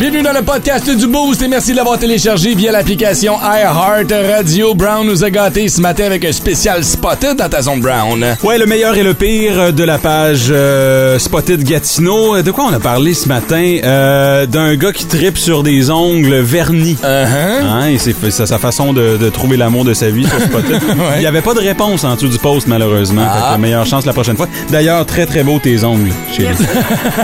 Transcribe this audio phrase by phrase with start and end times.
[0.00, 4.74] Bienvenue dans le podcast du Boost et merci de l'avoir téléchargé via l'application iHeart Radio.
[4.74, 8.24] Brown nous a gâtés ce matin avec un spécial Spotted dans ta zone Brown.
[8.42, 12.40] Ouais, le meilleur et le pire de la page euh, Spotted Gatineau.
[12.40, 13.76] De quoi on a parlé ce matin?
[13.84, 16.96] Euh, D'un gars qui tripe sur des ongles vernis.
[17.04, 20.80] Hein, et c'est sa façon de, de trouver l'amour de sa vie sur Spotted.
[21.16, 23.26] Il n'y avait pas de réponse en dessous du post, malheureusement.
[23.28, 23.50] Ah.
[23.50, 24.48] Fait que meilleure chance la prochaine fois.
[24.70, 26.56] D'ailleurs, très très beau tes ongles, chérie.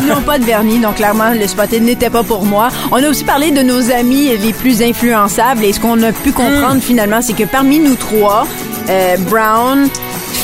[0.02, 2.65] Ils n'ont pas de vernis, donc clairement, le spotted n'était pas pour moi.
[2.90, 6.32] On a aussi parlé de nos amis les plus influençables et ce qu'on a pu
[6.32, 8.46] comprendre finalement, c'est que parmi nous trois,
[8.88, 9.88] euh, Brown,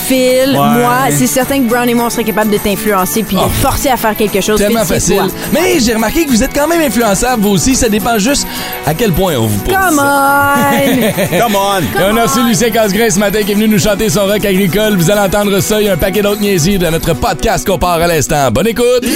[0.07, 3.43] Phil, moi, c'est certain que Brown et moi, on serait capables de t'influencer puis de
[3.43, 4.59] te forcer à faire quelque chose.
[4.59, 5.17] Tellement Phil, facile.
[5.17, 5.27] toi.
[5.53, 7.75] Mais j'ai remarqué que vous êtes quand même influençable, vous aussi.
[7.75, 8.47] Ça dépend juste
[8.85, 9.75] à quel point on vous pousse.
[9.75, 11.39] Come on!
[11.39, 12.01] Come on!
[12.01, 14.45] Et on a reçu Lucien Casgrain ce matin qui est venu nous chanter son rock
[14.45, 14.97] agricole.
[14.97, 15.81] Vous allez entendre ça.
[15.81, 18.51] Il y a un paquet d'autres niaiseries dans notre podcast qu'on part à l'instant.
[18.51, 19.07] Bonne écoute!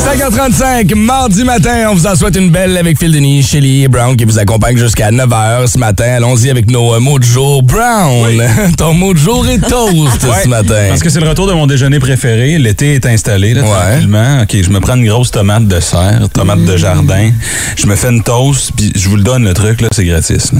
[0.00, 4.16] 5h35, mardi matin, on vous en souhaite une belle avec Phil Denis, Shelly et Brown
[4.16, 6.04] qui vous accompagnent jusqu'à 9h ce matin.
[6.16, 7.62] Allons-y avec nos euh, mots de jour.
[7.62, 8.42] Brown,
[8.76, 10.86] ton mot de jour est toast Ouais, ce matin.
[10.88, 12.58] Parce que c'est le retour de mon déjeuner préféré.
[12.58, 13.68] L'été est installé, là, Ouais.
[13.70, 14.42] tranquillement.
[14.42, 17.30] OK, je me prends une grosse tomate de serre, tomate de jardin.
[17.76, 20.52] Je me fais une toast, puis je vous le donne, le truc, là, c'est gratis.
[20.52, 20.58] là.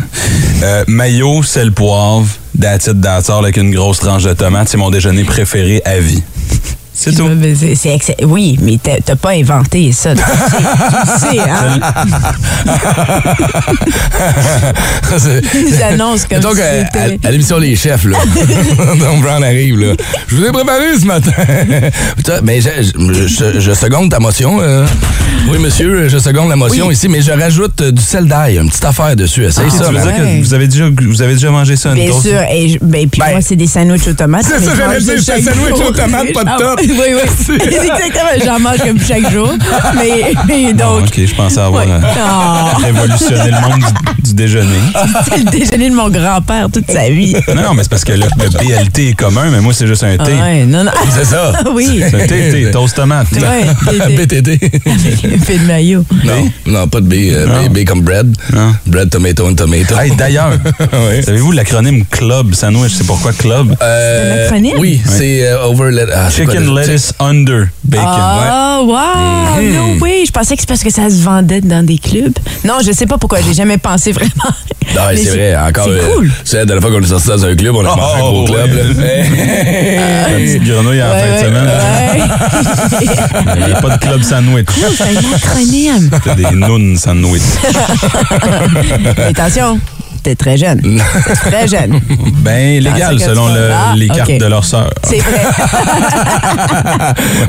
[0.63, 4.69] Euh, mayo, sel, poivre, d'attitude d'attar avec une grosse tranche de tomate.
[4.69, 6.23] C'est mon déjeuner préféré à vie.
[7.05, 7.29] C'est tout.
[7.59, 8.29] C'est- c'est excellent.
[8.29, 10.15] Oui, mais t'as t'as pas inventé ça.
[10.15, 11.81] Tu sais, hein?
[15.55, 18.19] Ils annoncent comme Donc, si euh, à, à l'émission Les Chefs, là.
[19.01, 19.95] Donc, Brown arrive, là.
[20.29, 21.33] Je vous ai préparé ce matin.
[22.43, 24.59] Mais je, je- je- je seconde ta motion.
[24.61, 24.85] euh.
[25.49, 28.69] Oui, monsieur, je seconde la motion ici, mais je rajoute euh, du sel d'ail, une
[28.71, 29.45] petite affaire dessus.
[29.45, 31.91] Essaye Ah, ça, tu veux dire que vous avez déjà, vous avez déjà mangé ça,
[31.91, 32.41] une Bien sûr.
[32.51, 34.47] Et je- ben, puis Ben, moi, c'est des sandwichs aux tomates.
[34.47, 36.81] c'est ça, j'allais dire, sandwich aux tomates, pas de top.
[36.95, 37.31] Oui, oui.
[37.37, 38.45] C'est exactement.
[38.45, 39.51] J'en mange comme chaque jour.
[39.97, 41.93] Mais, mais Ah, donc, OK, je pensais avoir Ouais.
[41.93, 42.77] euh, Oh.
[42.83, 44.79] révolutionné le monde du, du déjeuner.
[45.29, 47.35] c'est le déjeuner de mon grand-père toute sa vie.
[47.49, 50.05] Non, non, mais c'est parce que le, le BLT est commun, mais moi, c'est juste
[50.05, 50.33] un Ah thé.
[50.33, 50.93] ouais, non, non.
[51.11, 51.53] C'est ça.
[51.75, 52.03] oui.
[52.11, 53.27] C'est un thé, thé, toast tomate.
[53.33, 54.59] Ouais, BTT.
[55.45, 56.05] fait de maillot.
[56.25, 57.15] Non, non, pas de B.
[57.33, 57.67] euh, Non.
[57.69, 58.35] B, B comme bread.
[58.53, 58.75] Non.
[58.87, 59.99] Bread, tomato and tomato.
[59.99, 61.23] Hey, d'ailleurs, Oui.
[61.25, 63.75] savez-vous l'acronyme CLUB sandwich, c'est pourquoi CLUB?
[63.83, 64.77] Euh, C'est un acronyme?
[64.79, 65.91] Oui, c'est euh, over...
[66.15, 68.07] ah, Chicken le- lettuce under bacon.
[68.09, 69.61] Ah, wow!
[69.61, 69.73] Mhm.
[69.75, 72.37] Non, oui, je pensais que c'est parce que ça se vendait dans des clubs.
[72.65, 74.31] Non, je sais pas pourquoi, j'ai jamais pensé vraiment.
[74.95, 75.85] Non, c'est vrai, encore.
[75.87, 76.31] C'est euh, cool.
[76.45, 78.19] C'est la dernière fois qu'on est sorti dans un club, on a Oh, mangé un
[78.21, 78.71] gros oh, club.
[78.97, 81.67] La petite grenouille en Ouais, fin de semaine.
[81.67, 83.57] ouais.
[83.61, 84.67] Il n'y a pas de club sandwich.
[84.97, 86.11] C'est un acronyme.
[86.25, 87.43] C'est des noun sandwich.
[89.29, 89.81] Attention,
[90.25, 90.81] t'es très jeune.
[91.27, 92.01] T'es très jeune.
[92.45, 94.91] Ben, légal, selon le- Ah, les cartes de leur sœur.
[95.03, 95.43] C'est vrai.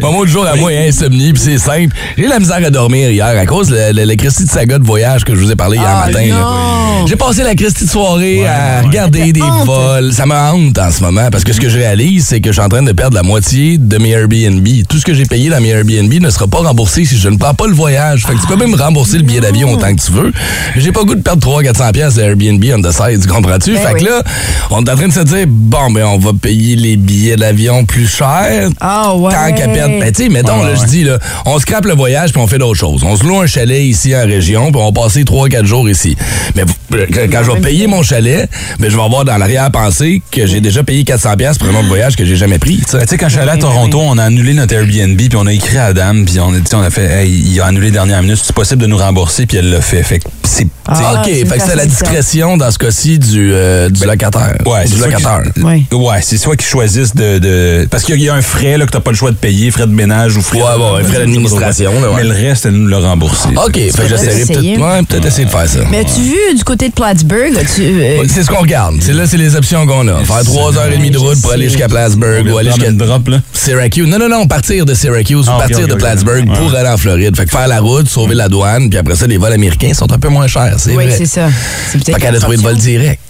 [0.02, 1.94] Mon mot de jour à moi est insomnie, puis c'est simple.
[2.18, 5.24] J'ai eu la misère à dormir hier à cause de Christie de saga de voyage
[5.25, 7.06] que je vous ai parlé hier Ah, matin.
[7.08, 9.66] J'ai passé la Christie de soirée à regarder des honte.
[9.66, 10.14] vols.
[10.14, 12.53] Ça me hante en ce moment parce que ce que je réalise, c'est que je
[12.53, 14.66] suis en train de perdre la moitié de mes Airbnb.
[14.88, 17.38] Tout ce que j'ai payé dans mes Airbnb ne sera pas remboursé si je ne
[17.38, 18.25] prends pas le voyage.
[18.25, 20.31] Fait que tu peux même rembourser le billet d'avion autant que tu veux.
[20.78, 23.74] J'ai pas le goût de perdre 300-400$ piastres de Airbnb on the side, tu comprends-tu?
[23.74, 24.00] Ben fait oui.
[24.02, 24.24] que là,
[24.72, 27.86] on est en train de se dire, bon, ben on va payer les billets d'avion
[27.86, 28.70] plus cher.
[28.80, 29.31] Ah, ouais.
[29.34, 30.00] Tant qu'à perdre.
[30.00, 32.48] Ben, tu sais, mettons, Ouais, là, je dis, là, on scrape le voyage puis on
[32.48, 33.03] fait d'autres choses.
[33.03, 36.16] On se loue un chalet ici en région puis on va passer 3-4 jours ici.
[36.56, 38.50] Mais euh, quand, je vais payer mon chalet,
[38.80, 41.88] ben, je vais avoir dans l'arrière-pensée que j'ai déjà payé 400$ piastres pour un autre
[41.88, 42.78] voyage que j'ai jamais pris.
[42.78, 43.00] tu sais.
[43.00, 45.53] Ben, quand je suis allé à Toronto, on a annulé notre Airbnb, puis on a
[45.53, 48.22] écrit à Adam, puis on a dit, on a fait, hey, il a annulé dernière
[48.22, 50.03] minute, c'est possible de nous rembourser, puis elle l'a fait.
[50.03, 50.68] Fait que c'est.
[50.88, 52.55] Ah, OK, fait que c'est la facilité.
[52.58, 54.56] Dans ce cas-ci du, euh, du locataire.
[54.66, 55.42] Ouais, du locateur.
[55.54, 55.64] qu'ils-
[55.98, 56.20] Ouais.
[56.22, 59.00] C'est soit qu'ils choisissent de, de- Parce qu'il y a un frais là, que t'as
[59.00, 60.60] pas le choix de payer, frais de ménage ou frais.
[60.60, 61.92] Ouais, bon, un frais d'administration.
[62.16, 63.50] Mais le reste, elle nous l'a remboursé.
[63.56, 64.76] OK, fait que j'essaierai essayer.
[64.76, 65.79] peut-être ouais, peut-être essayer de faire ça.
[65.91, 67.53] Mais as-tu vu du côté de Plattsburgh?
[67.79, 68.96] euh, C'est ce qu'on regarde.
[69.02, 70.24] C'est là, c'est les options qu'on a.
[70.24, 73.40] Faire 3h30 de route pour aller jusqu'à Plattsburgh ou aller jusqu'à drop, là.
[73.53, 74.08] Syracuse.
[74.08, 76.00] Non, non, non, partir de Syracuse Ah, ou ok, partir ok, de ok.
[76.00, 77.35] Plattsburgh pour aller en Floride.
[77.35, 80.12] Fait que faire la route, sauver la douane, puis après ça, les vols américains sont
[80.12, 81.16] un peu moins chers, c'est oui, vrai.
[81.18, 81.47] c'est ça.
[81.91, 83.22] C'est peut-être Trouvé de vol direct.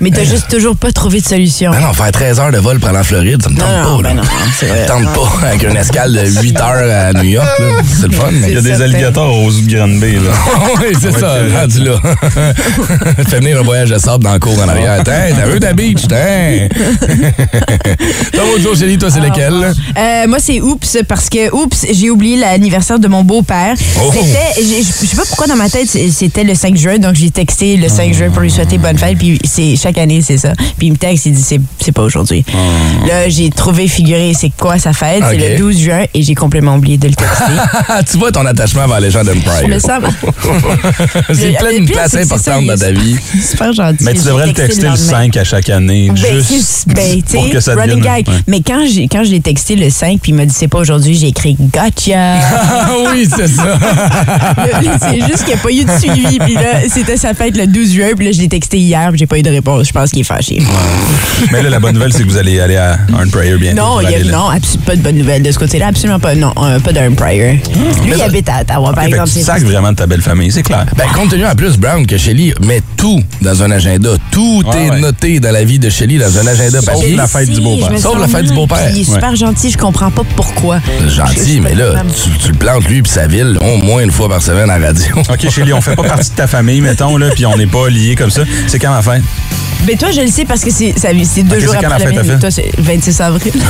[0.00, 1.70] Mais t'as juste toujours pas trouvé de solution.
[1.70, 3.82] Ben non, faire 13 heures de vol pour aller en Floride, ça me tente Non,
[3.82, 4.02] non, pas.
[4.02, 4.14] là.
[4.14, 4.28] ben non,
[4.58, 4.86] c'est vrai.
[4.86, 7.48] Ça me tente pas avec une escale de 8 heures à New York.
[8.00, 8.28] C'est le fun.
[8.32, 8.84] Il y a des certain.
[8.84, 10.30] alligators aux zoo de Granby, là.
[10.80, 11.96] oui, c'est ça, rendu là.
[13.28, 15.02] Fais venir un voyage de sable dans le cours en arrière.
[15.04, 16.68] Tiens, t'as vu ta beach, tiens.
[18.32, 19.52] Ton autre jour, Chélie, toi, c'est lequel?
[19.54, 19.72] là?
[19.96, 23.74] Euh, moi, c'est Oups, parce que Oups, j'ai oublié l'anniversaire de mon beau-père.
[24.02, 24.12] Oh.
[24.12, 27.76] C'était, je sais pas pourquoi dans ma tête, c'était le 5 juin, donc j'ai texté
[27.76, 30.52] le 5 juin pour lui souhaiter bonne fête, puis c'est chaque année, c'est ça.
[30.78, 32.44] Puis il me texte, il dit, c'est, c'est pas aujourd'hui.
[33.06, 36.74] Là, j'ai trouvé figuré c'est quoi sa fête, c'est le 12 juin, et j'ai complètement
[36.74, 37.44] oublié de le texter.
[38.10, 39.68] tu vois ton attachement vers les gens d'Empire.
[39.68, 40.00] Mais ça,
[41.32, 43.16] c'est Le- plein le d'une place importante dans ta vie.
[43.40, 44.02] super gentil.
[44.02, 45.06] Mais tu devrais le texter le lendemain.
[45.10, 48.00] 5 à chaque année, Ben, juste ben, tu pour que ça devienne...
[48.00, 48.28] gag.
[48.28, 48.34] ouais.
[48.48, 50.78] Mais quand j'ai quand je l'ai texté le 5 puis il m'a dit c'est pas
[50.78, 52.34] aujourd'hui, j'ai écrit gotcha.
[53.12, 53.78] Oui, c'est ça.
[55.00, 56.38] C'est juste qu'il n'y a pas eu de suivi.
[56.38, 58.08] Puis là, c'était sa fête le 12 juin.
[58.16, 59.08] Puis là, je l'ai texté hier.
[59.10, 59.75] Puis j'ai pas eu de réponse.
[59.84, 60.62] Je pense qu'il est fâché.
[61.52, 63.80] Mais là, la bonne nouvelle, c'est que vous allez aller à un prayer bientôt.
[63.82, 65.88] Non, pour il y a, non, absolument pas de bonne nouvelle de ce côté-là.
[65.88, 66.34] Absolument pas.
[66.34, 67.52] Non, euh, pas d'un prior.
[68.04, 69.30] Lui, il habite à Ottawa, par Ok, fait que exemple.
[69.60, 70.86] c'est- vraiment de ta belle famille, c'est clair.
[70.96, 74.10] Ben, compte tenu en plus, Brown, que Shelly met tout dans un agenda.
[74.30, 75.00] Tout Ouais, est ouais.
[75.00, 77.16] noté dans la vie de Shelly dans un agenda Sauf papier.
[77.16, 77.98] la fête du beau-père.
[77.98, 78.90] Sauf la fête du beau-père.
[78.94, 79.70] Il est super gentil.
[79.70, 80.78] Je comprends pas pourquoi.
[81.08, 84.28] Gentil, mais là, tu, tu le plantes lui puis sa ville au moins une fois
[84.28, 85.06] par semaine à la radio.
[85.18, 87.88] OK, Chélie, on fait pas partie de ta famille, mettons, là, puis on n'est pas
[87.88, 88.42] liés comme ça.
[88.66, 89.22] C'est quand ma fête?
[89.84, 91.92] Mais toi, je le sais parce que c'est ça- c'est deux Ok, jours c'est quand
[91.92, 92.38] après la la fête mienne.
[92.38, 93.52] ta Toi, c'est 26 avril.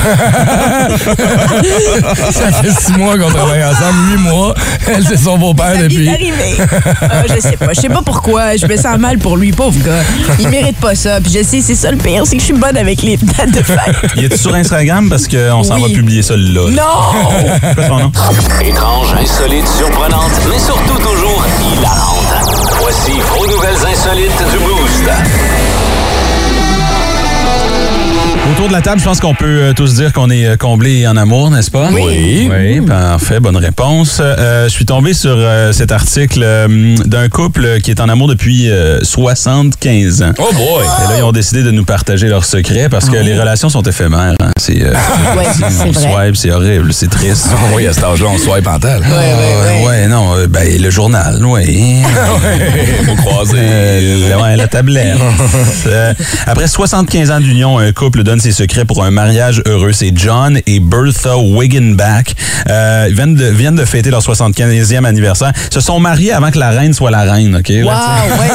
[2.33, 4.55] Ça fait six mois qu'on travaille ensemble, huit mois.
[4.87, 5.99] Elle, c'est son beau-père Ça depuis.
[5.99, 6.57] vient d'arriver.
[7.03, 7.73] Ah, je sais pas.
[7.75, 8.57] Je sais pas pourquoi.
[8.57, 10.03] Je me sens mal pour lui, pauvre gars.
[10.39, 11.21] Il mérite pas ça.
[11.21, 13.51] Puis je sais, c'est ça le pire, c'est que je suis bonne avec les dates
[13.53, 14.13] de fête.
[14.17, 15.83] Il est sur Instagram parce qu'on s'en Oui.
[15.83, 16.71] va publier ça là?
[16.71, 17.61] Non!
[17.61, 18.13] C'est quoi son nom?
[18.65, 22.35] Étrange, insolite, surprenante, mais surtout toujours hilarante.
[22.81, 25.11] Voici vos nouvelles insolites du Boost.
[28.57, 31.07] Autour de la table, je pense qu'on peut euh, tous dire qu'on est euh, comblés
[31.07, 31.91] en amour, n'est-ce pas?
[31.93, 32.49] Oui.
[32.51, 34.17] Oui, parfait, bonne réponse.
[34.23, 38.29] Euh, je suis tombé sur euh, cet article euh, d'un couple qui est en amour
[38.29, 40.33] depuis euh, 75 ans.
[40.39, 40.85] Oh boy!
[40.85, 43.83] Et là, ils ont décidé de nous partager leurs secrets parce que les relations sont
[43.83, 44.35] éphémères.
[44.41, 44.51] hein.
[44.59, 45.45] C'est Ouais,
[45.87, 47.49] on swipe, c'est horrible, c'est triste.
[47.75, 49.01] oui, à cet âge-là, on swipe en tel.
[49.03, 49.07] Ouais,
[49.83, 49.87] ouais.
[49.87, 51.97] ouais, non, ben le journal, oui.
[53.05, 53.59] Faut croiser.
[54.41, 55.19] Ouais, la tablette.
[56.47, 59.93] Après 75 ans d'union, un couple donne ses secrets pour un mariage heureux.
[59.93, 62.27] C'est John et Bertha Wiggenbach.
[62.69, 65.53] Euh, ils viennent de, viennent de fêter leur 75e anniversaire.
[65.71, 67.69] Ils se sont mariés avant que la reine soit la reine, OK?
[67.69, 67.87] Wow,
[68.39, 68.49] ouais.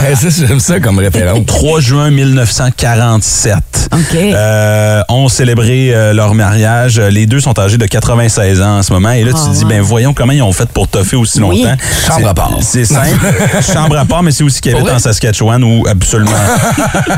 [0.00, 1.38] Hey, ça, J'aime ça comme référence.
[1.46, 3.54] 3 juin 1947.
[3.92, 4.00] OK.
[4.16, 6.98] Euh, ont célébré euh, leur mariage.
[6.98, 9.12] Les deux sont âgés de 96 ans en ce moment.
[9.12, 11.40] Et là, tu Ah, te dis, ben voyons comment ils ont fait pour toffer aussi
[11.40, 11.62] Oui.
[11.62, 11.76] longtemps.
[12.06, 12.52] Chambre C'est- à part.
[12.62, 13.26] C'est simple.
[13.72, 14.98] Chambre à part, mais c'est aussi qu'il habite Pour en?
[14.98, 16.30] Saskatchewan où absolument.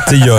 [0.08, 0.36] tu sais, il y a.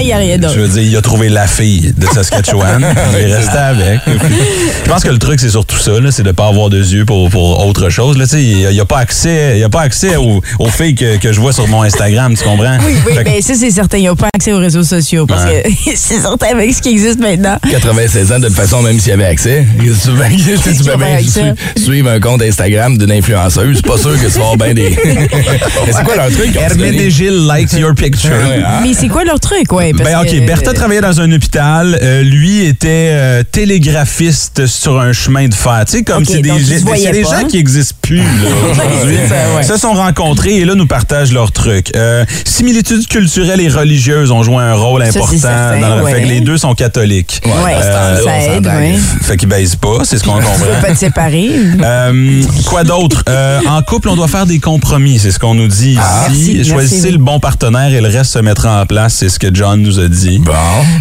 [0.00, 0.54] Il y a rien d'autre.
[0.54, 2.84] Je veux dire, il a trouvé la fille de Saskatchewan.
[3.12, 4.00] il est resté avec.
[4.06, 7.28] Je pense que le truc, c'est surtout ça, c'est de pas avoir deux yeux pour,
[7.30, 8.16] pour autre chose.
[8.16, 10.68] Là, tu sais, il n'y a, pas accès, il y a pas accès aux, aux
[10.68, 12.78] filles que, que je vois sur mon Instagram, tu comprends?
[12.86, 13.98] Oui, oui, que- mais ça, c'est certain.
[13.98, 15.50] Ils n'ont pas accès aux réseaux sociaux parce que
[15.94, 17.58] c'est certain avec ce qui existe maintenant.
[17.70, 19.66] 96 ans, de toute façon, même s'il y avait accès.
[19.80, 24.50] Tu y bien suivre un compte Instagram d'une influenceuse, c'est pas sûr que tu vas
[24.50, 24.96] avoir bien des.
[25.04, 26.50] Mais c'est quoi leur truc?
[26.80, 28.30] et Gilles likes your picture.
[28.30, 28.80] Ouais, hein?
[28.82, 29.89] Mais c'est quoi leur truc, ouais?
[29.92, 31.98] Parce Ben ok, que- Bertha travaillait dans un hôpital.
[32.02, 35.82] Euh, lui était euh, télégraphiste sur un chemin de fer.
[35.86, 38.22] Tu sais, comme Ok, c'est des, c'est gens qui n'existent plus là,
[38.70, 39.16] aujourd'hui.
[39.28, 39.62] ça, ouais.
[39.62, 41.94] Se sont rencontrés et là nous partagent leurs trucs.
[41.96, 46.12] Euh, similitudes culturelles et religieuses ont joué un rôle important certain, dans le ouais.
[46.14, 47.40] fait que les deux sont catholiques.
[47.44, 48.98] Ouais, Euh, ça on aide, oui.
[49.22, 50.64] Fait qu'ils baisent pas, c'est ce qu'on Tu comprend.
[50.64, 51.50] veux pas te séparer?
[51.82, 53.22] Euh, quoi d'autre?
[53.28, 56.64] Euh, en couple, on doit faire des compromis, c'est ce qu'on nous dit Ah, ici.
[56.64, 59.79] Choisissez le bon partenaire et le reste se mettra en place, c'est ce que John
[59.82, 60.38] nous a dit.
[60.38, 60.52] Bon.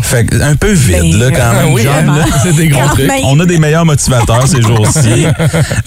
[0.01, 2.05] Fait que un peu vide, Ben, là, quand même, oui, John.
[2.07, 2.25] là.
[2.43, 3.07] c'est des gros trucs.
[3.07, 3.21] même.
[3.25, 5.25] On a des meilleurs motivateurs ces jours-ci.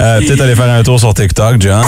[0.01, 1.85] Euh, Peut-être aller faire un tour sur TikTok, John.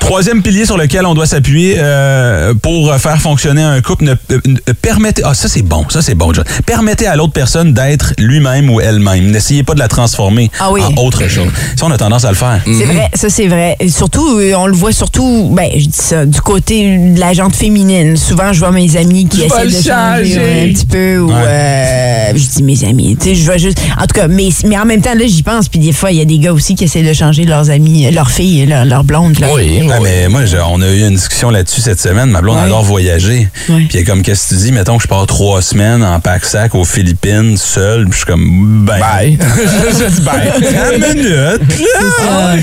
[0.00, 4.40] Troisième pilier sur lequel on doit s'appuyer euh, pour faire fonctionner un couple, ne, euh,
[4.46, 5.22] ne- permettez...
[5.24, 6.44] Ah, ça c'est bon, ça c'est bon, John.
[6.66, 9.30] Permettez à l'autre personne d'être lui-même ou elle-même.
[9.30, 10.80] N'essayez pas de la transformer Ah oui.
[10.82, 11.48] en autre chose.
[11.76, 12.60] Ça, on a tendance à le faire.
[12.64, 13.76] C'est vrai, ça c'est vrai.
[13.80, 17.56] Et surtout, on le voit surtout, ben, je dis ça, du côté de la jante
[17.56, 18.16] féminine.
[18.16, 21.18] Souvent, je vois mes amis qui essaient de ouais, un petit peu.
[21.18, 21.34] Ou, Ouais.
[21.46, 23.16] euh, je dis mes amis.
[23.20, 23.78] Tu sais, je vais juste.
[23.98, 25.68] En tout cas, mais, mais en même temps, là, j'y pense.
[25.68, 28.10] Puis des fois, il y a des gars aussi qui essaient de changer leurs amis,
[28.10, 29.38] leurs filles, leurs leur blondes.
[29.38, 29.48] là.
[29.54, 29.98] Oui, Ouais, oui.
[30.02, 32.30] mais moi, on a eu une discussion là-dessus cette semaine.
[32.30, 32.64] Ma blonde Ouais.
[32.64, 33.48] adore voyager.
[33.68, 33.76] Ouais.
[33.88, 34.72] Puis elle est comme, qu'est-ce que tu dis?
[34.72, 38.04] Mettons que je pars trois semaines en pack-sac aux Philippines, seul.
[38.04, 38.98] Puis je suis comme, ben.
[39.00, 39.38] Bye.
[39.92, 40.52] Je dis bye.
[40.96, 42.56] Une minute, là.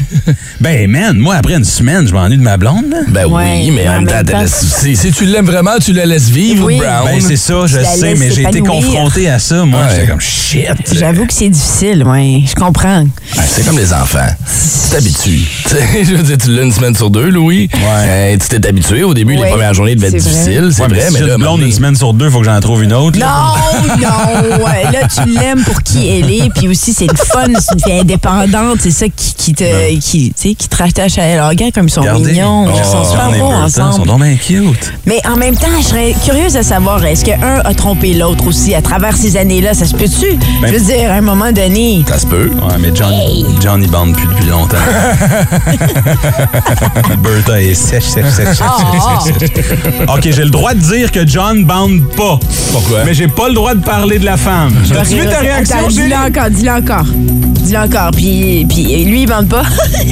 [0.60, 2.98] Ben, man, moi, après une semaine, je m'ennuie de ma blonde, là.
[3.08, 6.30] Ben Ouais, oui, mais en même temps, si, si tu l'aimes vraiment, tu la laisses
[6.30, 6.78] vivre, Oui.
[6.78, 7.09] Brown.
[7.14, 9.66] Ben, c'est ça, je sais, mais j'ai été confronté à ça.
[9.66, 9.88] Moi, Ouais.
[9.90, 10.20] j'étais comme,
[10.52, 10.68] shit.
[10.98, 12.46] J'avoue que c'est difficile, oui.
[12.48, 13.02] Je comprends.
[13.02, 14.20] Ouais, c'est comme les enfants.
[14.46, 15.48] Tu t'habitues.
[16.04, 17.70] Je veux dire, tu l'as une semaine sur deux, Louis.
[17.74, 17.80] Ouais.
[18.08, 19.04] Euh, tu t'es habitué.
[19.04, 20.32] Au début, les Ouais, premières journées devaient être c'est vrai.
[20.32, 20.70] difficiles.
[20.74, 22.32] C'est Ouais, vrai, si mais j'ai là, une blonde maintenant- une semaine sur deux, il
[22.32, 23.20] faut que j'en trouve une autre.
[23.20, 23.54] là.
[23.78, 24.66] Non, non.
[24.66, 26.50] ouais, Là, tu l'aimes pour qui elle est.
[26.56, 27.46] Puis aussi, c'est le fun.
[27.60, 28.78] C'est une fille indépendante.
[28.82, 29.64] C'est ça qui, qui te,
[30.00, 31.42] qui, tu sais, qui te rattache à elle.
[31.42, 32.32] Regarde comme ils sont Regardez.
[32.32, 32.66] mignons.
[32.68, 34.08] Ils Oh, sont super John et beaux Burton sont ensemble.
[34.08, 34.94] donc bien cute.
[35.06, 38.74] Mais en même temps, je serais curieuse de savoir, est-ce qu'un a trompé l'autre aussi
[38.74, 39.74] à travers ces années-là?
[39.76, 40.39] Ça se peut-tu?
[40.62, 42.04] Ben- je veux dire, à un moment donné.
[42.08, 42.50] Ça se peut.
[42.62, 43.14] Ouais, mais John,
[43.62, 44.78] John, il bande plus depuis longtemps.
[47.24, 49.20] Bertha est sèche, sèche, sèche, sèche, Ah.
[49.24, 50.10] sèche, sèche, sèche.
[50.10, 52.40] OK, j'ai le droit de dire que John bande pas.
[52.72, 53.04] Pourquoi?
[53.06, 54.74] Mais j'ai pas le droit de parler de la femme.
[55.00, 55.88] As-tu vu ta réaction?
[55.88, 57.06] Dis-le encore, dis-le encore.
[57.06, 58.12] Dis-le encore.
[58.12, 59.64] Puis, puis lui, il bande pas.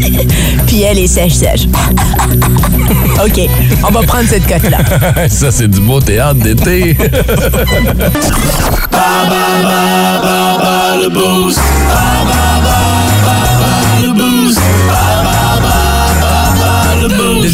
[0.68, 1.68] puis elle est sèche-sèche.
[3.26, 3.50] OK,
[3.88, 4.78] on va prendre cette cote-là.
[5.30, 6.96] ça, c'est du beau théâtre d'été
[10.24, 11.60] ba ba le boost.
[11.90, 12.78] Ba ba ba
[13.26, 13.57] ba.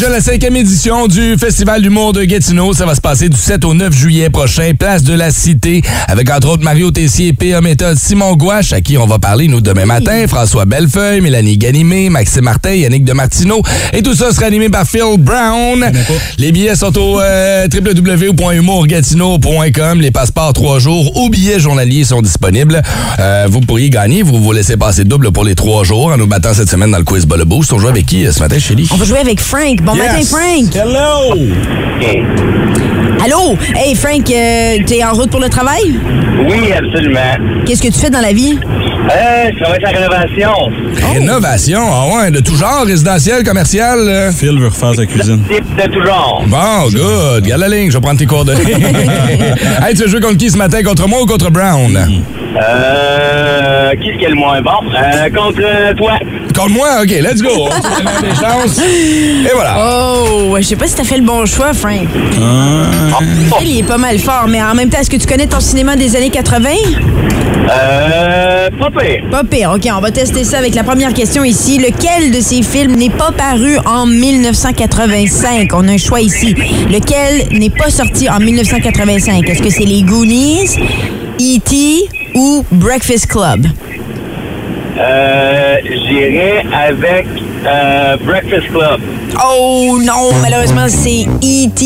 [0.04, 2.74] Déjà la cinquième édition du Festival d'humour de Gatineau.
[2.74, 6.30] Ça va se passer du 7 au 9 juillet prochain, place de la Cité, avec
[6.30, 7.62] entre autres Mario Tessier, P.A.
[7.62, 12.10] Méthode, Simon Gouache, à qui on va parler nous demain matin, François Bellefeuille, Mélanie Ganimé,
[12.10, 13.62] Maxime Martin, Yannick de Martineau.
[13.94, 15.90] Et tout ça sera animé par Phil Brown.
[16.36, 20.02] Les billets sont au euh, www.humourgatineau.com.
[20.02, 22.82] Les passeports trois jours ou billets journaliers sont disponibles.
[23.20, 24.22] Euh, vous pourriez gagner.
[24.22, 26.98] Vous vous laissez passer double pour les trois jours en nous battant cette semaine dans
[26.98, 27.72] le quiz Ball Boost.
[27.72, 28.86] On joue avec qui euh, ce matin, Chélie?
[28.92, 29.80] On va jouer avec Frank.
[29.80, 30.74] Bon matin, Frank.
[30.76, 31.34] Hello!
[33.24, 33.56] Allô?
[33.74, 35.94] Hey, Frank, euh, t'es en route pour le travail?
[36.48, 37.64] Oui, absolument.
[37.64, 38.58] Qu'est-ce que tu fais dans la vie?
[38.62, 40.50] Euh, je travaille la rénovation.
[41.12, 43.98] Rénovation, ah ouais, de tout genre, résidentiel, commercial.
[44.00, 44.32] euh.
[44.32, 45.42] Phil veut refaire sa cuisine.
[45.48, 46.42] Type de tout genre.
[46.46, 47.44] Bon, good.
[47.46, 48.60] Garde la ligne, je vais prendre tes coordonnées.
[49.86, 50.82] hey, tu veux jouer contre qui ce matin?
[50.82, 51.96] Contre moi ou contre Brown?
[52.56, 54.60] Euh, qui est qui est le moins?
[54.62, 54.70] Bon?
[54.94, 56.12] Euh, contre euh, toi.
[56.54, 56.88] Contre moi?
[57.02, 57.68] OK, let's go.
[58.22, 58.78] Des chances.
[58.78, 59.76] Et voilà.
[59.78, 62.06] Oh, je sais pas si t'as fait le bon choix, Frank.
[63.58, 65.60] Phil, il est pas mal fort, mais en même temps, est-ce que tu connais ton
[65.60, 66.68] cinéma des années 80?
[67.70, 69.24] Euh, pas pire.
[69.30, 69.72] Pas pire.
[69.74, 71.78] OK, on va tester ça avec la première question ici.
[71.78, 75.70] Lequel de ces films n'est pas paru en 1985?
[75.74, 76.54] On a un choix ici.
[76.90, 79.48] Lequel n'est pas sorti en 1985?
[79.48, 80.76] Est-ce que c'est les Goonies,
[81.40, 82.08] E.T.
[82.34, 83.66] ou Breakfast Club?
[84.96, 87.26] Euh, j'irai avec
[87.66, 89.00] euh, Breakfast Club.
[89.44, 91.84] Oh non, malheureusement, c'est E.T.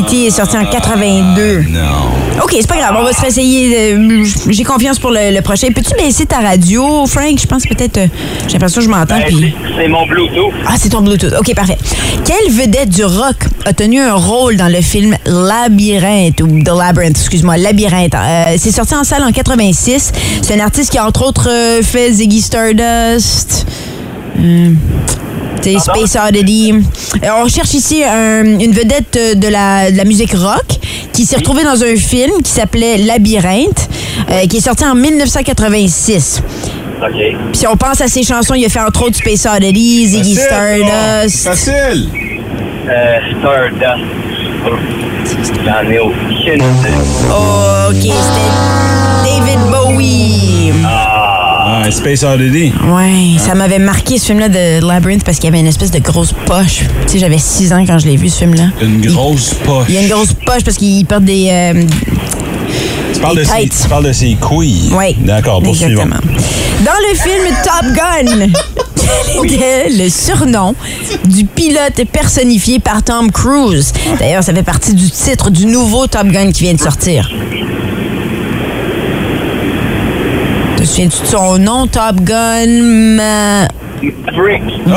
[0.00, 0.26] E.T.
[0.26, 1.64] est sorti en 82.
[1.70, 2.42] Non.
[2.42, 3.94] OK, c'est pas grave, on va se réessayer.
[3.96, 5.68] de- J'ai confiance pour le, le prochain.
[5.74, 7.38] Peux-tu baisser ta radio, Frank?
[7.40, 7.96] Je pense peut-être...
[7.98, 8.06] euh,
[8.48, 9.16] J'ai l'impression que je m'entends.
[9.16, 9.54] Ben, puis...
[9.66, 10.52] c'est- c'est mon Bluetooth.
[10.66, 11.32] Ah, c'est ton Bluetooth.
[11.38, 11.78] OK, parfait.
[12.24, 17.16] Quelle vedette du rock a tenu un rôle dans le film Labyrinthe, ou The Labyrinth,
[17.18, 18.14] excuse-moi, Labyrinthe?
[18.14, 20.12] Euh, c'est sorti en salle en 86.
[20.42, 23.66] C'est un artiste qui a, entre autres, euh, fait Ziggy Stardust.
[24.38, 24.70] Euh,
[25.62, 26.74] tu sais, Space Oddity.
[27.22, 30.64] Euh, on cherche ici un- une vedette euh, de la, de la musique rock
[31.12, 33.88] qui s'est retrouvée dans un film qui s'appelait Labyrinthe,
[34.30, 36.42] euh, qui est sorti en 1986.
[37.02, 37.10] OK.
[37.12, 40.34] Puis si on pense à ses chansons, il a fait entre autres Space Oddity, Ziggy
[40.36, 41.44] Stardust.
[41.48, 42.08] Facile!
[42.88, 44.04] Euh, Stardust.
[45.64, 46.62] J'en ai aucune.
[47.30, 48.52] Oh, OK, c'était
[49.24, 50.72] David Bowie.
[50.84, 51.03] Ah,
[51.90, 52.72] Space Oddity.
[52.88, 55.98] Ouais, ça m'avait marqué ce film-là de Labyrinth parce qu'il y avait une espèce de
[55.98, 56.80] grosse poche.
[57.06, 58.68] Tu sais, j'avais 6 ans quand je l'ai vu, ce film-là.
[58.82, 59.86] Une grosse poche.
[59.88, 61.48] Il y a une grosse poche parce qu'il porte des...
[61.50, 61.84] euh,
[63.12, 64.90] Tu parles, de ses, tu parles de ses couilles.
[64.92, 65.16] Oui.
[65.20, 66.02] D'accord, poursuivons.
[66.02, 66.20] Exactement.
[66.84, 68.48] Dans le film Top Gun,
[69.44, 70.74] quel était le surnom
[71.26, 73.92] du pilote personnifié par Tom Cruise?
[74.18, 77.30] D'ailleurs, ça fait partie du titre du nouveau Top Gun qui vient de sortir.
[80.84, 82.66] Te souviens-tu de son nom, Top Gun?
[83.16, 83.66] Ma-
[84.36, 84.62] Brick.
[84.86, 84.94] Oui!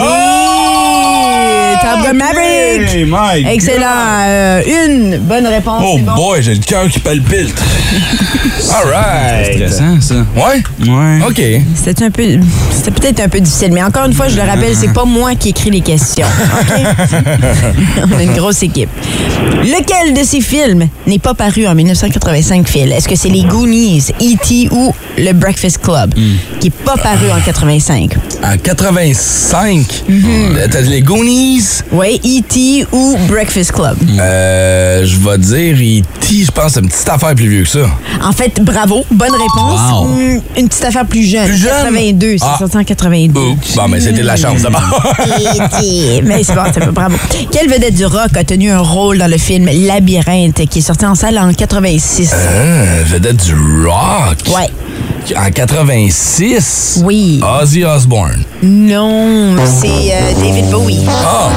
[1.81, 2.89] Top Gun Maverick.
[2.93, 3.51] Hey, my God.
[3.53, 3.85] Excellent.
[4.25, 5.81] Euh, une bonne réponse.
[5.85, 6.15] Oh c'est bon.
[6.15, 7.53] boy, j'ai le cœur qui palpite.
[8.73, 9.55] All right.
[9.55, 10.15] Stressant, ça.
[10.35, 10.61] Ouais?
[10.87, 11.19] Ouais.
[11.27, 11.41] OK.
[11.75, 12.23] C'était un peu,
[12.71, 15.35] c'était peut-être un peu difficile, mais encore une fois, je le rappelle, c'est pas moi
[15.35, 16.27] qui écris les questions.
[16.61, 16.79] OK?
[18.13, 18.89] On a une grosse équipe.
[19.63, 22.91] Lequel de ces films n'est pas paru en 1985, Phil?
[22.91, 24.69] Est-ce que c'est les Goonies, E.T.
[24.71, 26.13] ou le Breakfast Club,
[26.59, 28.11] qui est pas paru en 85?
[28.43, 29.67] En 85,
[30.09, 30.69] Mm-hmm.
[30.69, 31.66] t'as les Goonies.
[31.91, 32.87] Oui, E.T.
[32.91, 33.97] ou Breakfast Club.
[34.19, 36.43] Euh, je vais dire E.T.
[36.45, 37.87] Je pense que c'est une petite affaire plus vieux que ça.
[38.23, 39.79] En fait, bravo, bonne réponse.
[39.91, 40.07] Wow.
[40.57, 41.45] Une petite affaire plus jeune.
[41.47, 41.71] Plus jeune?
[41.85, 42.55] 82, c'est Ah.
[42.59, 43.39] sorti en 82.
[43.39, 43.75] Oups.
[43.75, 44.81] Bon, mais c'était de la chance d'abord.
[45.19, 46.21] E.T.
[46.23, 47.15] Mais c'est bon, c'est bon, bravo.
[47.51, 51.05] Quelle vedette du rock a tenu un rôle dans le film Labyrinthe qui est sorti
[51.05, 52.31] en salle en 86?
[52.33, 53.53] Ah, vedette du
[53.85, 54.37] rock?
[54.55, 54.69] Ouais.
[55.35, 57.01] En 86.
[57.03, 57.41] Oui.
[57.61, 58.43] Ozzy Osbourne.
[58.63, 61.01] Non, c'est euh, David Bowie.
[61.09, 61.49] Ah!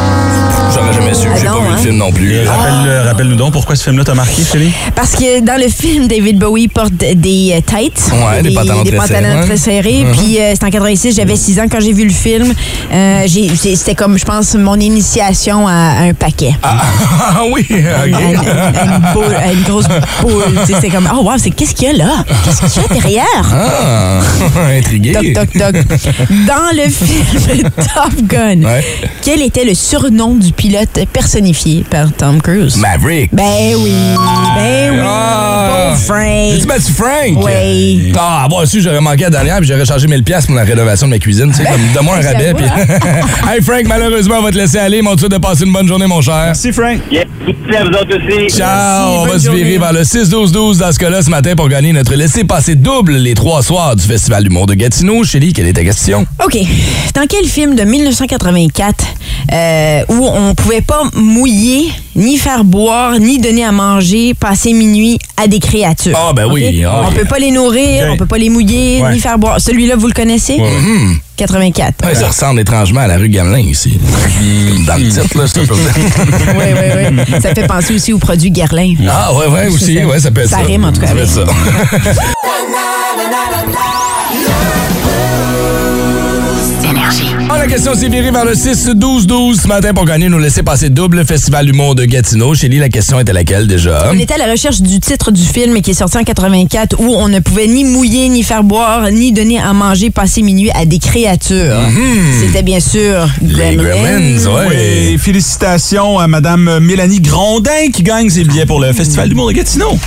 [0.74, 1.26] J'aurais jamais su.
[1.32, 1.70] Ah J'ai non, pas vu hein?
[1.76, 2.46] le film non plus.
[2.46, 4.72] Rappelle- Rappelle-nous donc pourquoi ce film-là t'a marqué, Chélie?
[4.94, 8.10] Parce que dans le film, David Bowie porte des euh, tights.
[8.12, 9.46] Ouais, des pantalons des très pantalons serrés.
[9.46, 10.04] très serrés.
[10.04, 10.12] Uh-huh.
[10.16, 12.52] Puis euh, c'est en 86, j'avais 6 ans quand j'ai vu le film.
[12.92, 16.54] Euh, j'ai- C'était comme, je pense, mon initiation à, à un paquet.
[16.62, 16.76] Ah,
[17.20, 18.46] ah, oui, À une, OK.
[18.46, 19.86] à une boule, à une grosse
[20.22, 20.44] boule.
[20.66, 22.24] Tu sais, C'est comme, oh wow, c'est qu'est-ce qu'il y a là?
[22.44, 23.59] Qu'est-ce qu'il y a derrière?
[23.62, 24.22] Ah,
[24.78, 25.12] intrigué.
[25.12, 25.74] Toc, toc, toc.
[26.46, 28.84] Dans le film Top Gun, Ouais.
[29.22, 32.76] quel était le surnom du pilote personnifié par Tom Cruise?
[32.76, 33.30] Maverick.
[33.32, 33.92] Ben oui,
[34.56, 34.98] ben oui.
[35.02, 35.90] Ah.
[35.92, 36.52] Bon Frank.
[36.52, 37.44] J'ai-tu battu Frank?
[37.44, 38.12] Oui.
[38.18, 41.06] Ah, avoir su, j'aurais manqué la dernière, puis j'aurais chargé 1000 pièces pour la rénovation
[41.06, 41.50] de ma cuisine.
[41.50, 42.54] Tu sais, comme, donne-moi un rabais.
[42.54, 42.64] Puis...
[42.64, 45.02] hey, Frank, malheureusement, on va te laisser aller.
[45.02, 46.44] Mon de passer une bonne journée, mon cher.
[46.46, 46.98] Merci, Frank.
[47.10, 47.24] Yeah.
[47.46, 48.56] Merci à vous autres aussi.
[48.56, 49.20] Ciao!
[49.22, 52.14] on va se virer vers le 6-12-12 dans ce cas-là ce matin pour gagner notre
[52.14, 55.24] laissez-passer double les trois soirs du Festival du Monde de Gatineau.
[55.24, 56.26] Chélie, quelle est ta question?
[56.44, 56.56] OK.
[57.14, 59.04] Dans quel film de 1984
[59.52, 65.18] euh, où on pouvait pas mouiller, ni faire boire, ni donner à manger, passer minuit
[65.36, 66.16] à des créatures?
[66.16, 66.66] Ah, ben oui.
[66.82, 66.84] OK?
[66.86, 68.10] Ah, On peut pas les nourrir, OK.
[68.12, 69.12] on peut pas les mouiller, Ouais.
[69.14, 69.60] ni faire boire.
[69.60, 70.58] Celui-là, vous le connaissez?
[71.36, 72.04] 84.
[72.06, 73.98] Ouais, ça ressemble étrangement à la rue Gamelin ici.
[73.98, 75.74] Comme Dans le titre, là, c'est un peu.
[76.58, 77.40] Oui, oui, oui.
[77.40, 78.94] Ça fait penser aussi au produit Guerlain.
[79.08, 79.94] Ah, ouais, ouais, aussi.
[79.96, 80.62] Ça- Ouais, ça peut être ça ça.
[80.64, 81.30] rime, en tout cas, Ça peut avec.
[81.30, 82.20] être ça.
[87.52, 90.88] Ah, la question s'est virée vers le 6-12-12 ce matin pour gagner nous laisser passer
[90.88, 92.54] double Festival Humour de Gatineau.
[92.54, 94.08] Chélie, la question était laquelle déjà?
[94.12, 97.06] On était à la recherche du titre du film qui est sorti en 84 où
[97.06, 100.84] on ne pouvait ni mouiller, ni faire boire, ni donner à manger, passer minuit à
[100.84, 101.76] des créatures.
[102.40, 103.48] C'était bien sûr Mhm.
[103.48, 104.38] Les Gremlins.
[104.38, 105.10] Gremlins, ouais.
[105.12, 109.52] Oui, félicitations à Madame Mélanie Grondin qui gagne ses billets pour le Festival d'humour de
[109.54, 109.98] Gatineau.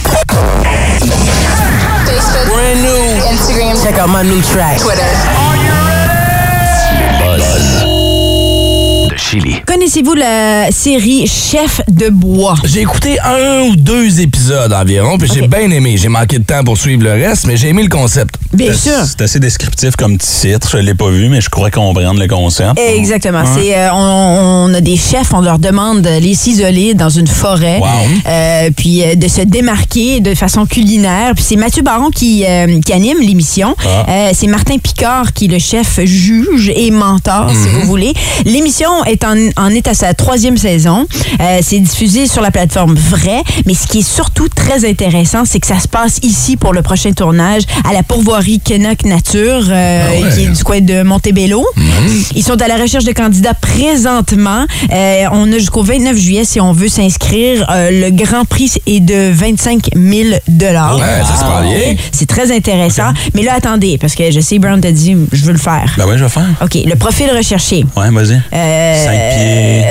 [3.34, 3.82] Instagram.
[3.84, 4.80] Check out my new track.
[4.80, 5.43] Twitter.
[9.34, 9.56] Chili.
[9.66, 12.54] Connaissez-vous la série Chef de bois?
[12.66, 15.96] J'ai écouté un ou deux épisodes environ, puis j'ai bien aimé.
[15.98, 18.36] J'ai manqué de temps pour suivre le reste, mais j'ai aimé le concept.
[18.54, 18.94] Bien sûr.
[19.04, 20.70] C'est assez descriptif comme titre.
[20.72, 22.78] Je l'ai pas vu, mais je crois comprendre le concept.
[22.80, 23.44] Exactement.
[23.56, 27.80] C'est euh, on, on a des chefs, on leur demande d'aller s'isoler dans une forêt,
[27.80, 27.88] Wow.
[28.28, 31.32] euh, puis euh, de se démarquer de façon culinaire.
[31.34, 33.76] Puis c'est Mathieu Baron qui, euh, qui anime l'émission.
[33.84, 34.06] Ah.
[34.08, 38.14] Euh, c'est Martin Picard qui est le chef juge et mentor, si vous voulez.
[38.46, 41.06] L'émission est en, en est à sa troisième saison.
[41.40, 45.60] Euh, c'est diffusé sur la plateforme Vrai, mais ce qui est surtout très intéressant, c'est
[45.60, 50.02] que ça se passe ici pour le prochain tournage à la pourvoirie Kenok Nature, euh,
[50.08, 50.30] Ah ouais.
[50.36, 51.66] qui est du coin de Montebello.
[52.36, 54.66] Ils sont à la recherche de candidats présentement.
[54.92, 57.66] Euh, on a jusqu'au 29 juillet si on veut s'inscrire.
[57.70, 60.98] Le grand prix est de 25 000 dollars.
[60.98, 61.96] Ouais, ça se passe bien.
[62.12, 63.12] C'est très intéressant.
[63.34, 65.94] Mais là, attendez, parce que je sais, Brown t'a dit, je veux le faire.
[65.98, 66.48] Ben ouais, je vais faire.
[66.62, 67.86] OK, le profil recherché.
[67.96, 68.42] Ouais, vas-y.
[69.14, 69.84] Euh,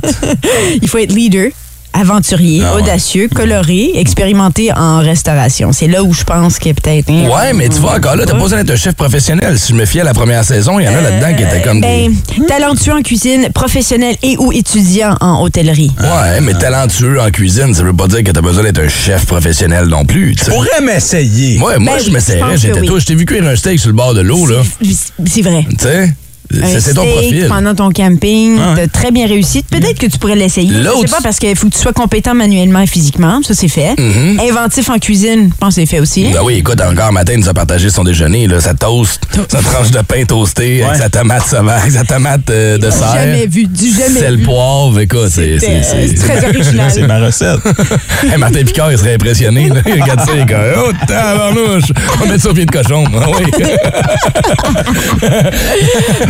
[0.00, 0.78] pieds, 7.
[0.82, 1.50] Il faut être leader.
[1.92, 2.82] Aventurier, Ah ouais.
[2.82, 5.72] audacieux, coloré, expérimenté en restauration.
[5.72, 7.10] C'est là où je pense que peut-être.
[7.10, 9.58] hein, Ouais, mais tu vois, encore là, t'as pas besoin d'être un chef professionnel.
[9.58, 11.60] Si je me fie à la première saison, il y en a là-dedans qui étaient
[11.62, 12.46] comme Ben, des...
[12.46, 15.90] talentueux en cuisine, professionnel et ou étudiant en hôtellerie.
[15.98, 19.26] Ouais, mais talentueux en cuisine, ça veut pas dire que t'as besoin d'être un chef
[19.26, 20.36] professionnel non plus.
[20.36, 20.44] tu.
[20.48, 21.58] Pourrais m'essayer.
[21.60, 22.56] Ouais, moi, Ben je m'essayerais.
[22.56, 22.86] J'étais oui.
[22.86, 23.00] toi.
[23.00, 24.62] Je t'ai vu cuire un steak sur le bord de l'eau, là.
[24.80, 25.66] C'est- C'est vrai.
[25.68, 26.14] Tu sais?
[26.52, 27.46] Un C'est c'est ton steak profil.
[27.48, 28.76] pendant ton camping, Ah ouais.
[28.76, 29.62] t'as très bien réussi.
[29.62, 30.72] Peut-être que tu pourrais l'essayer.
[30.72, 33.54] Je L'autre- sais pas parce qu'il faut que tu sois compétent manuellement et physiquement, ça
[33.54, 33.94] c'est fait.
[34.40, 36.24] Inventif en cuisine, je pense que c'est fait aussi.
[36.24, 36.32] Mm-hmm.
[36.32, 39.58] Ben oui, écoute, encore matin, il nous a partagé son déjeuner, là, sa toast, sa
[39.62, 43.14] tranche de pain toasté avec sa tomate sauvage, sa tomate euh, de serre.
[43.14, 44.44] Jamais vu, du jamais Sel, vu.
[44.44, 45.58] poivre, écoute, c'est...
[45.58, 46.90] c'est- C'est c'est- très original.
[46.92, 47.60] C'est ma recette.
[48.30, 49.68] Hey, Martin Picard, il serait impressionné.
[49.68, 49.80] Là.
[49.86, 50.58] Il regarde ça, il est comme,
[50.88, 51.84] oh, tabarnouche,
[52.22, 53.04] on mettre ça au pied de cochon.
[53.16, 53.50] Ah oui.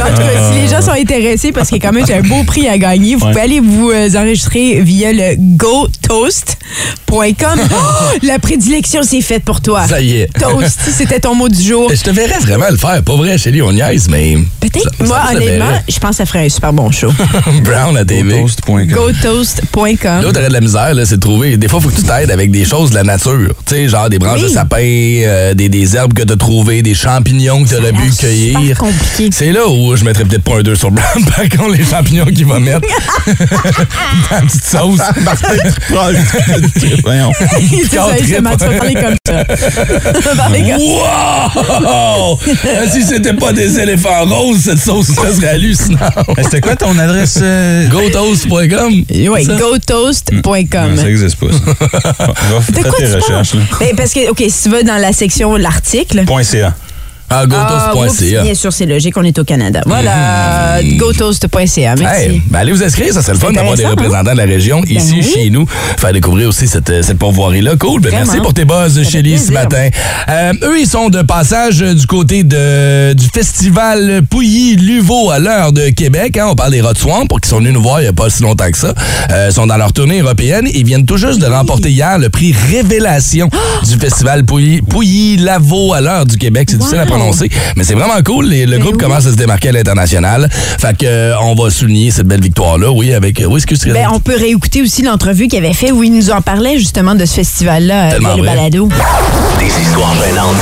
[0.18, 2.42] Mais En tout cas, si les gens sont intéressés, parce a quand même un beau
[2.44, 7.58] prix à gagner, vous pouvez aller vous euh, enregistrer via le gotoast.com.
[7.72, 9.86] Oh, la prédilection, c'est faite pour toi.
[9.86, 10.28] Ça y est.
[10.38, 11.90] Toast, c'était ton mot du jour.
[11.92, 13.02] Je te verrais vraiment le faire.
[13.02, 14.36] Pas vrai, Shelly, on niaise, mais.
[14.60, 17.12] Peut-être, moi, honnêtement, je pense que ça ferait un super bon show.
[17.64, 18.40] Brown à TV.
[18.40, 18.86] Toast.com.
[18.86, 20.22] gotoast.com.
[20.22, 21.56] Là, t'aurais de la misère, là, c'est de trouver.
[21.56, 23.52] Des fois, il faut que tu t'aides avec des choses de la nature.
[23.66, 24.48] Tu sais, genre des branches Oui.
[24.48, 28.78] de sapin, euh, des, des herbes que t'as trouvées, des champignons que t'aurais pu cueillir.
[28.78, 29.30] compliqué.
[29.32, 31.24] C'est là où je mettrais peut-être pas un 2 sur Brown.
[31.36, 32.80] Par contre, les champignons qu'il va mettre
[33.26, 35.00] dans la petite sauce.
[37.02, 37.32] Voyons.
[37.92, 39.44] ça, justement, tu vas parler comme ça.
[39.44, 42.38] Tu vas parler comme Wow!
[42.90, 46.00] si c'était pas des éléphants roses, cette sauce-là serait hallucinante.
[46.38, 47.38] Eh, C'était quoi ton adresse?
[47.42, 47.86] euh?
[47.88, 49.04] Gotoast.com.
[49.10, 49.56] Oui, ça?
[49.56, 50.96] gotoast.com.
[50.96, 51.58] Ça existe pas, ça.
[52.26, 53.54] Va De faire quoi tes tu recherches.
[53.78, 56.24] Ben, parce que, OK, si tu vas dans la section l'article.
[56.24, 56.74] Point .ca.
[57.32, 57.46] Ah, Ah,
[57.94, 58.42] gotoast.ca.
[58.42, 59.80] bien sûr, c'est logique, on est au Canada.
[59.86, 61.94] Voilà, gotoast.ca.
[61.96, 62.22] Merci.
[62.22, 64.44] Hey, ben allez vous inscrire, ça serait le fun d'avoir des intéressant, représentants de la
[64.44, 65.30] région ici oui.
[65.32, 67.76] chez nous, faire découvrir aussi cette, cette pourvoirie-là.
[67.76, 69.88] Cool, ben merci pour tes buzz, Shelly, ce matin.
[70.28, 75.88] Euh, eux, ils sont de passage du côté de, du festival Pouilly-Luveau à l'heure de
[75.90, 76.36] Québec.
[76.36, 76.46] hein.
[76.50, 78.28] On parle des Rod Swamp, pour qu'ils sont venus nous voir il n'y a pas
[78.28, 78.92] si longtemps que ça.
[79.30, 80.68] Euh, ils sont dans leur tournée européenne.
[80.74, 83.48] Ils viennent tout juste de remporter hier le prix Révélation
[83.88, 86.68] du festival Pouilly- Pouilly-Lavo à l'heure du Québec.
[86.70, 87.19] C'est difficile à Wow.
[87.76, 88.46] Mais c'est vraiment cool.
[88.46, 89.00] Les- le Ben groupe oui.
[89.04, 90.48] commence à se démarquer à l'international.
[90.50, 93.40] Fait que euh, on va souligner cette belle victoire-là, oui, avec.
[93.40, 96.30] euh, Oui, excuse Ben, on peut réécouter aussi l'entrevue qu'il avait fait où il nous
[96.30, 98.42] en parlait justement de ce festival-là, euh, le vrai.
[98.42, 98.88] balado.
[99.58, 100.56] Des histoires gênantes,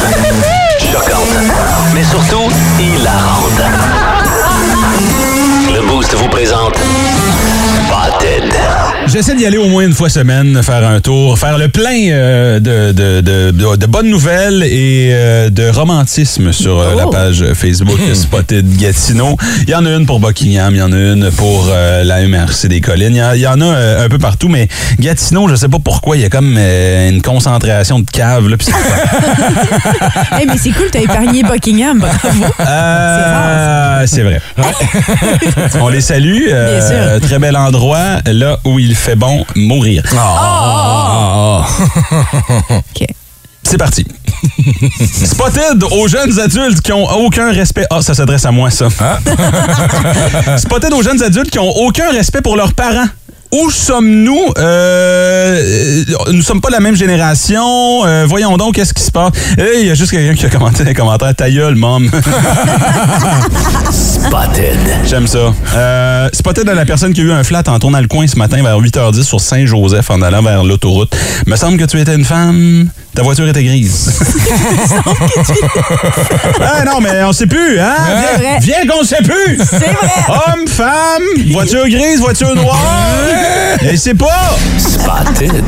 [0.81, 1.37] choquantes,
[1.95, 3.63] mais surtout hilarantes.
[5.75, 6.75] Le Boost vous présente
[9.07, 12.61] J'essaie d'y aller au moins une fois semaine, faire un tour, faire le plein euh,
[12.61, 17.11] de, de, de, de- de bonnes nouvelles et euh, de romantisme sur euh, la Oh.
[17.11, 19.37] page Facebook Spotted Gatineau.
[19.63, 22.27] Il y en a une pour Buckingham, il y en a une pour euh, la
[22.27, 23.15] MRC des Collines.
[23.15, 24.69] Il y en- il y, en a euh, un peu partout, mais
[25.01, 28.49] Gatineau, je sais pas pourquoi, il y a comme euh, une concentration de caves.
[28.49, 28.57] Là,
[30.39, 32.45] Hey, mais c'est cool, t'as épargné Buckingham, bravo.
[32.61, 34.41] Euh, c'est vrai.
[35.81, 36.47] On les salue.
[36.51, 36.87] Euh, Bien
[37.21, 37.21] sûr.
[37.29, 40.03] Très bel endroit, là où il fait bon mourir.
[40.17, 41.67] Ah,
[42.71, 43.07] OK.
[43.63, 44.07] C'est parti.
[45.27, 47.85] Spotted aux jeunes adultes qui ont aucun respect.
[47.91, 48.89] Ah, ça s'adresse à moi, ça.
[50.57, 53.09] Spotted aux jeunes adultes qui ont aucun respect pour leurs parents.
[53.51, 54.53] Où sommes-nous?
[54.59, 58.05] Euh, nous sommes pas la même génération.
[58.05, 59.33] Euh, voyons donc, qu'est-ce qui se passe?
[59.57, 61.35] Il y a juste quelqu'un qui a commenté un commentaire.
[61.35, 62.11] Ta gueule, mom.
[63.91, 64.79] Spotted.
[65.07, 65.55] J'aime ça.
[65.75, 68.37] Euh, Spotted à la personne qui a eu un flat en tournant le coin ce
[68.37, 71.17] matin vers 8h10 sur Saint-Joseph en allant vers l'autoroute.
[71.47, 72.91] Me semble que tu étais une femme.
[73.19, 74.23] Ta voiture était grise.
[76.61, 77.97] ah non, mais on sait plus, hein?
[77.99, 78.59] C'est vrai.
[78.61, 79.59] Viens, qu'on sait plus!
[79.59, 80.09] C'est vrai.
[80.29, 82.79] Homme, femme, voiture grise, voiture noire.
[83.83, 84.57] Et c'est pas.
[84.79, 85.65] Spotted.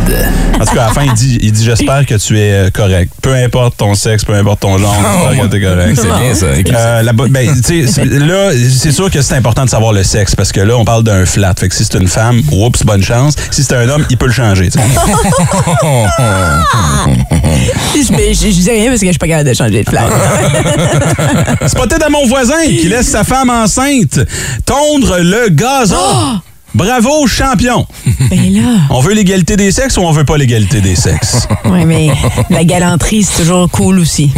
[0.61, 2.71] En tout cas, à la fin, il dit, il dit j'espère que tu es euh,
[2.71, 3.11] correct.
[3.21, 4.95] Peu importe ton sexe, peu importe ton genre,
[5.29, 5.99] j'espère que tu es correct.
[6.01, 6.47] C'est bien ça.
[6.79, 10.05] Euh, la ben, tu sais, c'est- là, c'est sûr que c'est important de savoir le
[10.05, 11.55] sexe parce que là, on parle d'un flat.
[11.59, 13.35] Fait que si c'est une femme, oups, bonne chance.
[13.51, 14.69] Si c'est un homme, il peut le changer.
[17.43, 19.89] Je, mais je, je dis rien parce que je suis pas capable de changer de
[19.89, 20.05] flag.
[21.69, 24.21] Spotted à mon voisin qui laisse sa femme enceinte
[24.67, 26.41] tondre le gazon.
[26.73, 27.85] Bravo, champion.
[28.31, 28.79] ben là.
[28.91, 31.49] On veut l'égalité des sexes ou on veut pas l'égalité des sexes?
[31.65, 32.11] Oui, mais
[32.49, 34.31] la galanterie, c'est toujours cool aussi.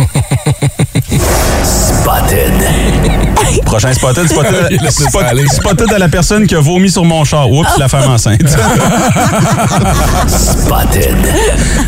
[1.63, 2.53] Spotted.
[3.73, 5.47] Prochain spotted, spotted, Laissez ça spot- aller.
[5.49, 7.51] spotted à la personne qui a vomi sur mon char.
[7.51, 8.43] Oups, la femme enceinte.
[10.29, 11.17] Spotted.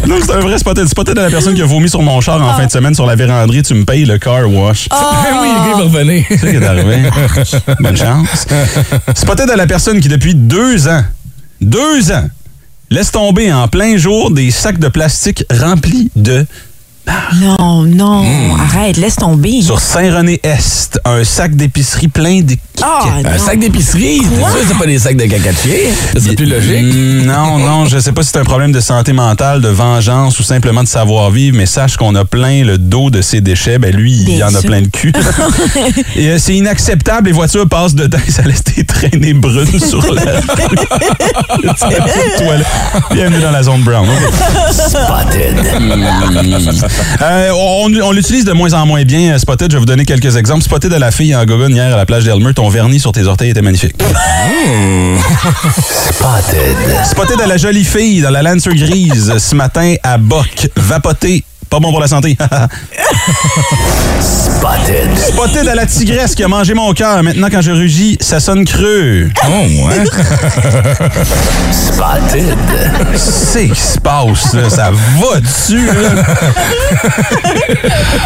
[0.07, 0.89] Non, c'est un vrai spotted.
[0.89, 3.05] Spotted à la personne qui a vomi sur mon char en fin de semaine sur
[3.05, 3.63] la véranderie.
[3.63, 4.89] Tu me payes le car wash.
[4.95, 6.25] Ben oui, le gars va revenir.
[6.31, 7.03] C'est ça qui est arrivé.
[7.81, 8.47] Bonne chance.
[9.15, 11.03] Spotted à la personne qui, depuis deux ans,
[11.61, 12.29] deux ans,
[12.91, 16.47] laisse tomber en plein jour des sacs de plastique remplis de...
[17.37, 18.25] Non, non,
[18.57, 19.61] arrête, laisse tomber.
[19.61, 22.57] Sur Saint-René-Est, un sac d'épicerie plein de...
[22.83, 23.39] Ah, Un non.
[23.39, 25.75] sac d'épicerie, c'est sûr que c'est pas des sacs de caca de chien.
[26.19, 26.83] C'est plus logique.
[26.83, 30.39] Mm, Non, non, je sais pas si c'est un problème de santé mentale, de vengeance
[30.41, 33.79] ou simplement de savoir-vivre, mais sache qu'on a plein le dos de ses déchets.
[33.79, 34.71] Ben lui, il Bien en a sûr.
[34.71, 35.13] plein le cul.
[36.17, 37.27] Et euh, c'est inacceptable.
[37.29, 40.47] Les voitures passent dedans et ça laisse des traînées brunes sur la de.
[43.15, 44.07] Bienvenue dans la zone brown.
[44.71, 45.57] Spotted.
[47.23, 49.71] Euh, on on l'utilise de moins en moins bien, euh, Spotted.
[49.71, 50.63] Je vais vous donner quelques exemples.
[50.63, 52.55] Spotted à la fille en gogon hier à la plage d'Elmer.
[52.55, 53.95] Ton vernis sur tes orteils était magnifique.
[56.11, 56.77] Spotted.
[57.05, 60.69] Spotted à la jolie fille dans la Lancer grise ce matin à Boc.
[60.77, 62.37] Vapoté Pas bon pour la santé.
[64.21, 65.09] Spotted.
[65.19, 67.23] Spotted à la tigresse qui a mangé mon cœur.
[67.23, 69.29] Maintenant, quand je rugis, ça sonne creux.
[69.47, 69.49] Oh,
[69.89, 70.05] ouais.
[71.73, 72.57] Spotted.
[73.17, 74.71] C'est qui se passe, là?
[74.71, 76.23] Ça va dessus, là?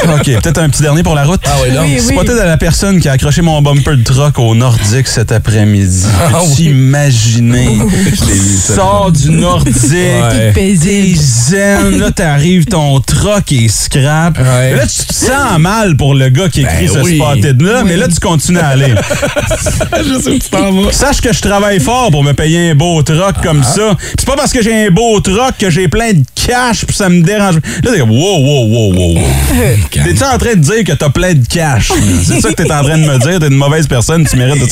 [0.14, 1.40] OK, peut-être un petit dernier pour la route.
[1.46, 1.84] Ah oui, donc.
[1.86, 2.14] Oui, oui.
[2.14, 6.04] Spotted à la personne qui a accroché mon bumper de truck au Nordique cet après-midi.
[6.20, 6.68] Ah Peux-tu oui.
[6.70, 7.78] imaginer?
[8.06, 10.52] Tu sors du Nordique, Ouais.
[10.54, 10.74] t'es
[11.16, 14.38] zen, là, t'arrives, ton truck est scrap.
[14.38, 14.74] Ouais.
[14.76, 17.16] Là, tu te sens mal pour le gars qui écrit Ben ce oui.
[17.18, 18.94] Spotted-là, mais là, tu continues à aller.
[19.96, 20.92] Je sais où tu t'en vas.
[20.92, 23.72] Sache que je travaille fort pour me payer un beau truck comme Ah.
[23.74, 23.94] ça.
[23.98, 26.96] Pis C'est pas parce que j'ai un beau truck que j'ai plein de cash puis
[26.96, 27.56] ça me dérange.
[27.56, 29.22] Là, t'es comme, wow, wow, wow, wow, wow.
[29.90, 31.92] T'es-tu en train de dire que t'as plein de cash?
[32.24, 33.38] C'est ça que t'es en train de me dire.
[33.38, 34.62] T'es une mauvaise personne, tu mérites.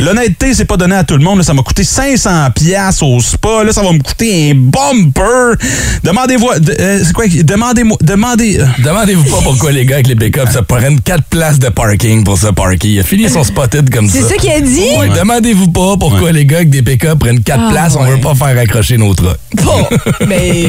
[0.00, 1.38] L'honnêteté, c'est pas donné à tout le monde.
[1.38, 1.44] là.
[1.44, 3.64] Ça m'a coûté 500 pièces au spa.
[3.64, 5.56] Là, ça va me coûter un bumper.
[6.02, 6.50] Demandez-vous...
[6.60, 7.24] de- euh, c'est quoi?
[7.28, 7.96] Demandez-moi...
[8.00, 8.58] Demandez...
[8.60, 12.24] euh, Demandez-vous pas pourquoi les gars avec les pick-up se prennent 4 places de parking
[12.24, 12.88] pour se parker.
[12.88, 14.18] Il a fini son spotted comme ça.
[14.20, 14.80] C'est ça qu'il a dit?
[14.98, 17.96] Ouais, Demandez-vous pas pourquoi les gars avec des pick-up prennent 4 Ah, places.
[17.98, 19.36] On veut pas faire accrocher nos trucks.
[19.62, 19.86] Bon,
[20.26, 20.64] mais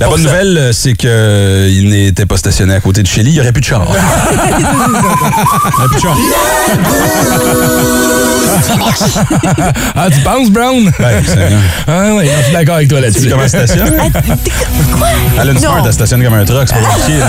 [0.00, 3.30] La bonne nouvelle, euh, c'est qu'il n'était pas stationné à côté de Shelly.
[3.30, 3.82] Il n'y aurait plus de char.
[3.88, 3.92] Il
[4.58, 6.16] n'y aurait plus de char.
[9.94, 10.90] Ah, tu penses, Brown?
[10.98, 11.22] Ben.
[11.86, 13.30] Ah ouais, je suis d'accord avec toi Tu sais là-dessus.
[13.30, 13.92] comment elle stationne?
[15.40, 15.84] Elle a une Smart, Non.
[15.86, 17.18] elle stationne comme un truck, c'est pas compliqué.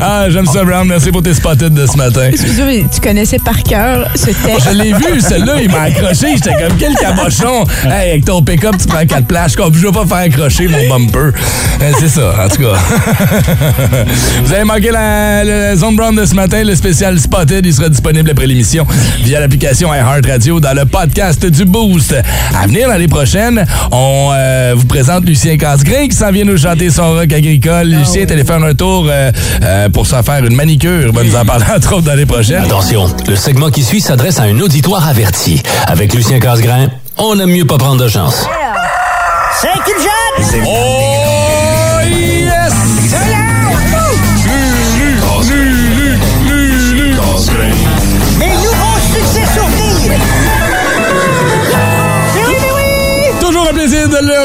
[0.00, 0.86] Ah, j'aime ça, Brown.
[0.86, 2.28] Merci pour tes spotted de ce matin.
[2.30, 4.68] excuse-moi, mais tu connaissais par cœur ce texte?
[4.68, 6.34] Je l'ai vu, celle-là, il m'a accroché.
[6.34, 7.64] J'étais comme, quel cabochon.
[7.84, 9.56] Hey, avec ton pick-up, tu prends 4 places.
[9.56, 11.32] Comme, je veux pas faire mon bumper.
[11.80, 12.78] Euh, C'est ça, en tout cas.
[14.44, 17.64] Vous avez manqué la, le Zone Brown de ce matin, le spécial Spotted.
[17.64, 18.86] Il sera disponible après l'émission
[19.22, 22.14] via l'application iHeart Radio dans le podcast du Boost.
[22.60, 26.90] À venir l'année prochaine, on euh, vous présente Lucien Casgrain qui s'en vient nous chanter
[26.90, 27.88] son rock agricole.
[27.88, 29.30] Lucien est allé faire un tour euh,
[29.62, 31.12] euh, pour s'en faire une manicure.
[31.12, 32.64] Va nous en parler entre autres l'année prochaine.
[32.64, 35.62] Attention, le segment qui suit s'adresse à un auditoire averti.
[35.86, 38.46] Avec Lucien Casgrain, on aime mieux pas prendre de chance.
[40.38, 41.01] Oh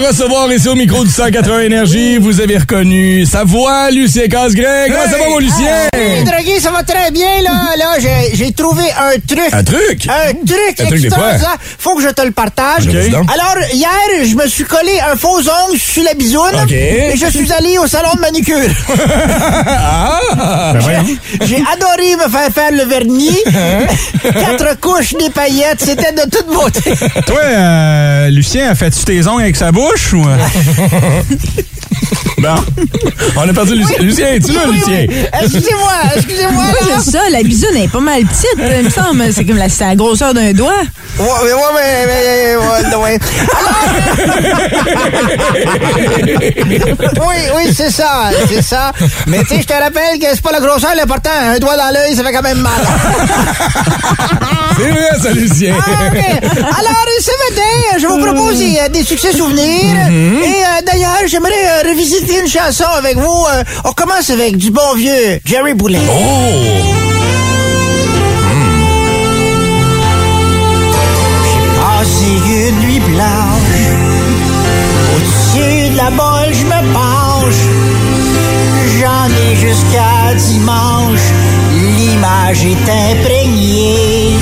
[0.07, 2.17] recevoir ici au micro du 180 Énergie.
[2.17, 4.85] Vous avez reconnu sa voix, Lucien Casgrain.
[4.87, 5.89] Comment ça va, mon Lucien?
[5.93, 7.51] Hey, Drogué, ça va très bien, là.
[7.77, 7.97] Là,
[8.33, 9.53] j'ai- trouvé un truc.
[9.53, 10.07] Un truc?
[10.09, 11.09] Un truc Un truc.
[11.77, 12.87] Faut que je te le partage.
[12.87, 13.89] Alors, hier,
[14.25, 16.65] je me suis collé un faux ongle sur la bisoune.
[16.71, 18.57] Et je suis allé au salon de manicure.
[19.69, 20.73] Ah!
[21.41, 23.37] J'ai adoré me faire faire le vernis.
[24.23, 25.81] Quatre couches, des paillettes.
[25.83, 26.91] C'était de toute beauté.
[27.25, 29.96] Toi, euh, Lucien, as-tu tes ongles avec sa bouche?
[29.97, 30.23] Ou.
[31.87, 32.37] euh?
[32.41, 32.55] bon.
[33.35, 33.97] On a perdu Lucien.
[33.99, 35.05] Lucien, es-tu là, Oui, Lucien?
[35.07, 35.15] oui.
[35.41, 36.63] Excusez-moi, excusez-moi.
[37.03, 39.23] C'est ça, la bisoune elle est pas mal petite, il me semble.
[39.33, 40.81] C'est comme la, grosseur d'un doigt.
[41.19, 41.25] Ouais,
[41.73, 43.19] mais, mais, ouais, ouais.
[43.57, 43.77] Alors...
[47.27, 48.91] oui, oui, c'est ça, c'est ça.
[49.25, 51.29] Mais tu sais, je te rappelle que c'est pas la grosseur l'important.
[51.31, 52.71] Un doigt dans l'œil, ça fait quand même mal.
[54.77, 55.75] C'est vrai, ça, Lucien.
[55.79, 56.09] Ah.
[56.79, 59.95] Alors, ce matin, je vous propose des, des succès souvenirs.
[60.07, 63.45] Et euh, d'ailleurs, j'aimerais euh, revisiter une chanson avec vous.
[63.53, 65.99] Euh, on commence avec du bon vieux Jerry Boulet.
[66.09, 66.97] Oh!
[71.97, 73.83] Passé une nuit blanche,
[75.15, 77.63] au-dessus de la bolle, je me penche.
[78.99, 81.19] J'en ai jusqu'à dimanche,
[81.73, 84.35] l'image est imprégnée.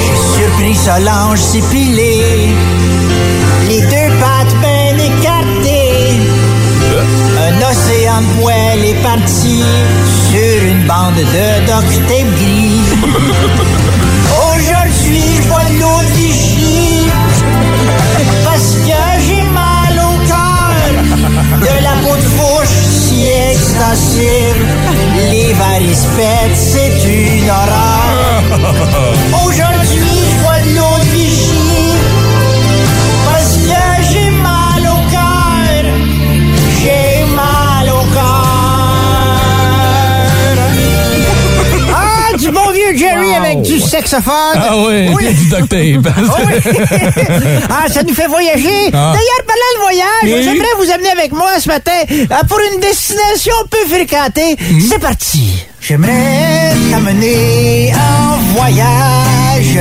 [0.00, 2.50] J'ai surpris Solange s'épiler,
[10.88, 12.80] bande de tape gris.
[14.50, 17.10] Aujourd'hui, je bois de l'eau de Vichy
[18.44, 20.80] parce que j'ai mal au cœur.
[21.66, 23.18] De la peau de bouche si
[23.52, 24.66] extensible,
[25.30, 28.42] les varices pètent, c'est une horreur.
[29.44, 30.17] Aujourd'hui,
[43.34, 44.32] avec du saxophone.
[44.54, 45.34] Ah oui, Oui.
[45.34, 46.14] du duct tape.
[46.16, 46.72] Ah oui.
[47.70, 48.90] ah, ça nous fait voyager.
[48.92, 49.12] Ah.
[49.14, 50.42] D'ailleurs, parlant de voyage, Oui.
[50.44, 54.56] j'aimerais vous amener avec moi ce matin euh, pour une destination peu fréquentée.
[54.70, 54.80] Hmm?
[54.90, 55.64] C'est parti.
[55.80, 59.78] J'aimerais t'amener en voyage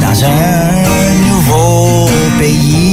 [0.00, 2.91] dans un nouveau pays.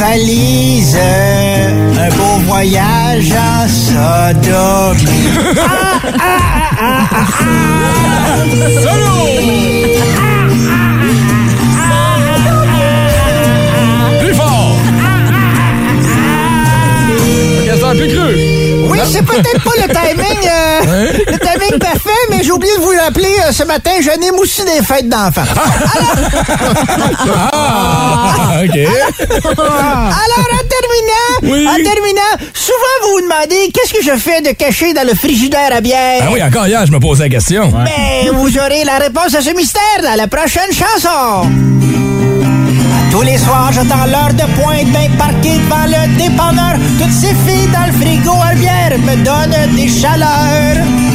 [0.00, 0.96] Valise.
[0.96, 5.28] Un beau voyage en sodomie.
[5.58, 6.20] Ah, ah,
[6.80, 7.60] ah, ah, ah, ah.
[14.20, 14.76] Plus fort!
[17.64, 18.49] Qu'est-ce que plus cru?
[18.90, 22.92] Oui, c'est peut-être pas le timing, euh, le timing parfait, mais j'ai oublié de vous
[23.02, 25.42] rappeler euh, ce matin, j'anime aussi des fêtes d'enfants.
[27.52, 28.76] Ah, OK.
[29.58, 31.66] Alors, en terminant, Oui.
[31.68, 35.70] en terminant, souvent vous vous demandez qu'est-ce que je fais de caché dans le frigidaire
[35.74, 36.22] à bière?
[36.26, 37.68] Ah oui, encore hier, je me posais la question.
[37.70, 41.48] Ben, vous aurez la réponse à ce mystère dans la prochaine chanson.
[43.10, 46.74] Tous les soirs, j'attends l'heure de pointe, bien parqué devant le dépanneur.
[46.98, 51.09] Toutes ces filles dans le frigo à bière me donnent des chaleurs.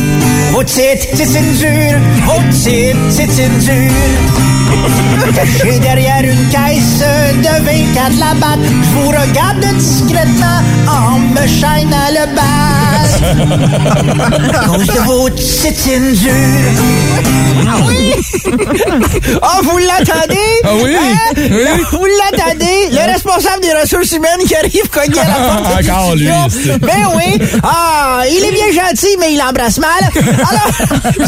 [0.55, 1.99] Vos titres, c'est une dure.
[2.25, 3.91] Vos titres, c'est une dure.
[5.35, 12.09] Caché derrière une caisse de 24 la batte, je vous regarde discrètement en me chaînant
[12.11, 12.51] le bas.
[14.57, 16.71] À cause de vos tétines dures.
[17.67, 18.13] Ah oui!
[19.41, 20.37] Oh, vous l'attendez?
[20.63, 20.95] Ah oui?
[20.95, 21.33] Hein?
[21.35, 21.49] Oui.
[21.63, 22.89] Là, Vous l'attendez?
[22.91, 25.83] Le responsable des ressources humaines qui arrive cogner à la porte.
[25.89, 27.39] Encore lui, c'est- Ben oui.
[27.63, 29.89] Ah, il est bien gentil, mais il embrasse mal.
[30.49, 30.71] Alors,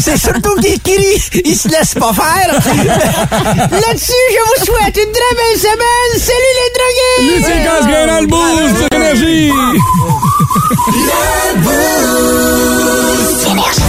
[0.00, 2.52] c'est surtout qu'il crie, il se laisse pas faire.
[2.52, 6.12] Là-dessus, je vous souhaite une très belle semaine.
[6.18, 7.20] Salut les drogués!
[7.36, 9.52] Les séquences gagnent dans le boost, énergie!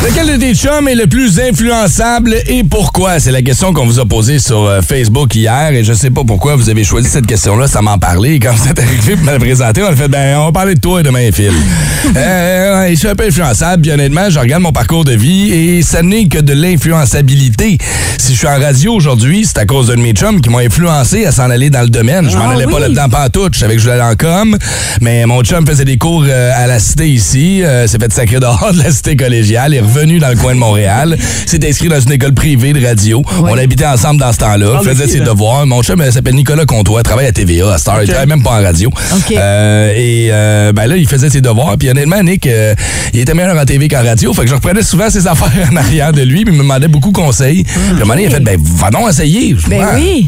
[0.02, 3.20] Lequel de tes chums est le plus influençable et pourquoi?
[3.20, 6.24] C'est la question qu'on vous a posée sur euh, Facebook hier et je sais pas
[6.26, 8.36] pourquoi vous avez choisi cette question-là, ça m'en parlait.
[8.36, 10.52] Et quand vous êtes arrivé pour me la présenter, on a fait, ben, on va
[10.54, 11.52] parler de toi demain, Phil.
[12.16, 15.52] euh, ouais, je suis un peu influençable, bien honnêtement, je regarde mon parcours de vie
[15.52, 17.78] et ça n'est que de l'influençabilité.
[18.18, 20.60] Si je suis en radio aujourd'hui, c'est à cause d'un de mes chums qui m'ont
[20.60, 22.30] influencé à s'en aller dans le domaine.
[22.30, 23.50] Je m'en Ah allais pas là-dedans pas tout.
[23.52, 24.58] Je savais que je voulais aller en com,
[25.02, 28.40] mais mon chum faisait des cours euh, à la cité ici, euh, s'est fait sacrer
[28.40, 32.12] dehors de la cité collégiale, revenu dans le coin de Montréal, s'est inscrit dans une
[32.12, 33.24] école privée de radio.
[33.42, 35.26] On habitait ensemble dans ce temps-là, de faisait ses là?
[35.26, 35.66] devoirs.
[35.66, 38.52] Mon chum euh, s'appelle Nicolas Comtois, travaille à TVA à Star, il travaille même pas
[38.52, 38.90] en radio.
[38.90, 39.32] OK.
[39.36, 41.76] Euh, et euh, ben là, il faisait ses devoirs.
[41.78, 42.74] Puis honnêtement, Nick, euh,
[43.14, 44.34] il était meilleur en TV qu'en radio.
[44.34, 46.88] Fait que je reprenais souvent ses affaires en arrière de lui, puis il me demandait
[46.88, 47.64] beaucoup de conseils.
[47.64, 49.56] Puis à un moment donné, il a fait, ben va donc essayer.
[49.68, 49.86] Ben Ouais.
[49.96, 50.26] oui.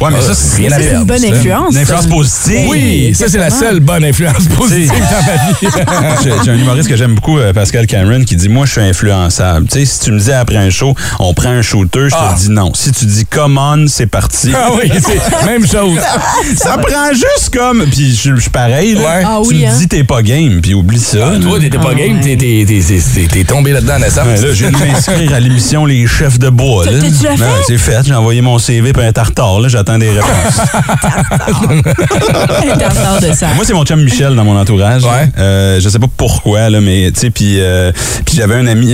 [0.00, 1.74] Ouais, mais ça, c'est une bonne influence.
[1.74, 2.68] une influence positive.
[2.68, 6.34] Oui, ça c'est la seule bonne influence positive dans ma vie.
[6.44, 9.66] J'ai un humoriste que j'aime beaucoup, Pascal Cameron, qui dit Moi, je suis influençable.
[9.66, 12.32] Tu sais, si tu me dis après un show, on prend un shooter, je Ah.
[12.34, 12.72] te dis non.
[12.74, 14.52] Si tu dis come on, c'est parti.
[14.54, 15.98] ah oui, c'est même chose.
[16.56, 17.84] Ça prend juste comme.
[17.90, 19.00] Puis je je suis pareil, là.
[19.00, 19.22] Ouais.
[19.24, 19.74] Ah tu oui, me hein?
[19.76, 21.32] dis t'es pas game, puis oublie ça.
[21.34, 24.26] Ah, toi, t'étais pas game, t'es- t'es t'es- t'es- t'es tombé là-dedans naissance.
[24.26, 26.84] Ouais, là, je viens de m'inscrire à l'émission Les Chefs de bois.
[26.86, 26.92] Là.
[26.92, 27.36] Fait?
[27.66, 28.00] C'est fait.
[28.06, 29.60] J'ai envoyé mon CV puis un tartare.
[29.60, 30.60] Là, j'attends des réponses.
[31.82, 33.48] Retard de ça.
[33.54, 35.02] Moi, c'est mon chum Michel dans mon entourage.
[35.04, 35.28] Ouais.
[35.38, 37.92] Euh, je sais pas pourquoi, là, mais tu sais, puis euh,
[38.24, 38.91] puis j'avais un ami.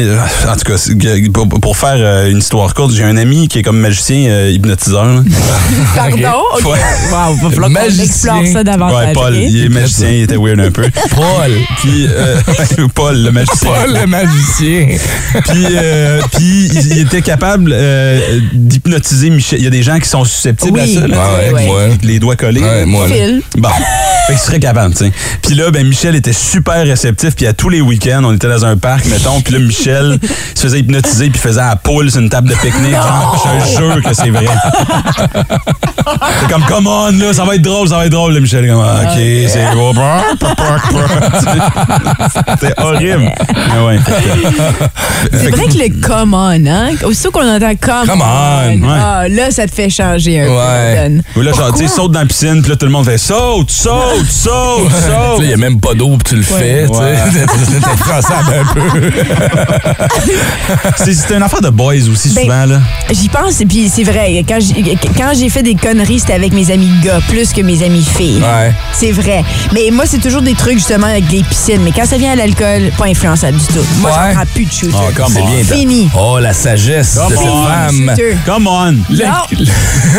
[0.48, 3.58] En tout cas, que- pour, pour faire euh, une histoire courte, j'ai un ami qui
[3.58, 5.22] est comme magicien euh, hypnotiseur.
[5.94, 6.42] Pardon?
[6.58, 6.64] OK.
[6.66, 6.78] Ouais.
[7.10, 9.06] Wow, va qu'on explore ça davantage.
[9.06, 10.82] Ouais, Paul, il est magicien, il était weird un peu.
[11.10, 11.52] Paul.
[11.80, 12.36] Puis euh,
[12.94, 13.70] Paul, le magicien.
[13.70, 14.86] Paul le magicien.
[15.48, 18.20] Puis, euh, puis il, était capable euh,
[18.52, 19.58] d'hypnotiser Michel.
[19.60, 20.96] Il y a des gens qui sont susceptibles Oui.
[20.96, 21.06] à ça.
[21.06, 21.80] Là, Ouais, ouais, moi.
[22.02, 22.60] Les doigts collés.
[22.60, 23.06] Ouais, moi.
[23.56, 23.68] Bon.
[24.26, 25.12] Fait qu'il serait capable, tu sais.
[25.42, 27.34] Puis là, ben, Michel était super réceptif.
[27.34, 29.40] Puis à tous les week-ends, on était dans un parc, mettons.
[29.40, 29.87] Puis là, Michel
[30.54, 31.30] se faisait hypnotiser.
[31.30, 32.92] Puis faisait à la poule sur une table de pique-nique.
[32.92, 34.46] Genre, je te jure que c'est vrai.
[36.40, 38.34] c'est comme, come on, là, ça va être drôle, ça va être drôle.
[38.34, 39.92] Là, Michel comme, ah, OK, c'est beau.
[42.60, 43.32] C'était horrible.
[43.74, 43.98] Mais ouais,
[45.32, 46.90] C'est vrai que le come on, hein?
[47.04, 48.98] Aussitôt qu'on entend come, Come on, ouais.
[49.00, 50.52] ah, là, ça te fait changer un peu.
[50.52, 50.96] Ouais.
[51.08, 51.22] donne.
[51.36, 53.18] Ou là, genre, tu sais, saute dans la piscine, puis là, tout le monde fait
[53.18, 55.40] saute, saute, saute, saute.
[55.40, 56.86] il n'y a même pas d'eau, puis tu le fais.
[56.86, 57.00] tu sais.
[57.00, 57.16] Ouais.
[57.32, 59.10] T'es influençable un peu.
[60.96, 62.80] C'est c'est une affaire de boys aussi, Ben, souvent, là.
[63.10, 64.44] J'y pense, et puis c'est vrai.
[64.48, 64.58] Quand
[65.34, 68.40] j'ai, fait des conneries, c'était avec mes amis gars plus que mes amis filles.
[68.42, 68.72] Ouais.
[68.92, 69.44] C'est vrai.
[69.72, 71.80] Mais moi, c'est toujours des trucs, justement, avec des piscines.
[71.82, 73.84] Mais quand ça vient à l'alcool, pas influençable du tout.
[74.00, 74.16] Moi, Ouais.
[74.30, 74.94] j'en prends plus de shooter.
[74.96, 75.46] Oh, C'est on.
[75.46, 75.64] bien.
[75.64, 76.08] Fini.
[76.18, 77.64] Oh, la sagesse de Come cette on.
[77.66, 78.14] femme.
[78.46, 78.92] Come on.
[79.10, 79.24] Le-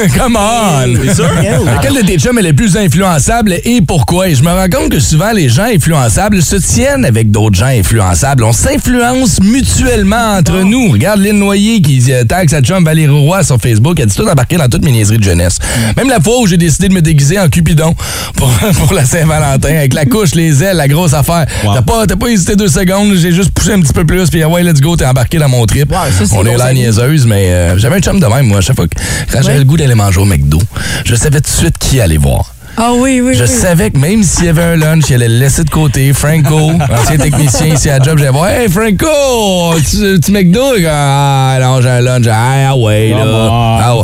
[0.18, 1.14] Come on!
[1.14, 1.30] Sûr?
[1.34, 4.30] Lequel de tes chums est le plus influençable et pourquoi?
[4.30, 7.66] Et je me rends compte que souvent, les gens influençables se tiennent avec d'autres gens
[7.68, 8.44] influençables.
[8.44, 10.92] On s'influence mutuellement entre nous.
[10.92, 14.00] Regarde Lynn Noyer qui euh, tag sa chum Valérie Roy sur Facebook.
[14.00, 15.58] Elle dit tout embarqué dans toutes mes niaiseries de jeunesse.
[15.98, 17.96] Même la fois où j'ai décidé de me déguiser en Cupidon
[18.36, 21.46] pour, pour la Saint-Valentin, avec la couche, les ailes, la grosse affaire.
[21.64, 21.74] Wow.
[21.74, 24.50] T'as pas, pas hésité deux secondes, j'ai juste poussé un petit peu plus, puis ah
[24.50, 25.92] ouais, let's go, t'es embarqué dans mon trip.
[25.92, 28.60] Wow, ça, c'est On est là niaiseuse, mais euh, j'avais un chum de même, moi,
[28.60, 28.96] à chaque fois que
[29.32, 30.60] quand j'avais le goût d'aller manger au McDo,
[31.06, 32.54] je savais tout de suite qui aller voir.
[32.82, 33.50] Ah oui, oui, Je oui.
[33.50, 36.14] savais que même s'il y avait un lunch, il allait le laisser de côté.
[36.14, 40.62] Franco, ancien technicien ici à Job, j'allais voir Hey Franco, tu, tu McDo?
[40.90, 42.26] Ah non, j'ai un lunch.
[42.32, 43.26] Ah, ah ouais, là.
[43.26, 44.04] Ah, ouais.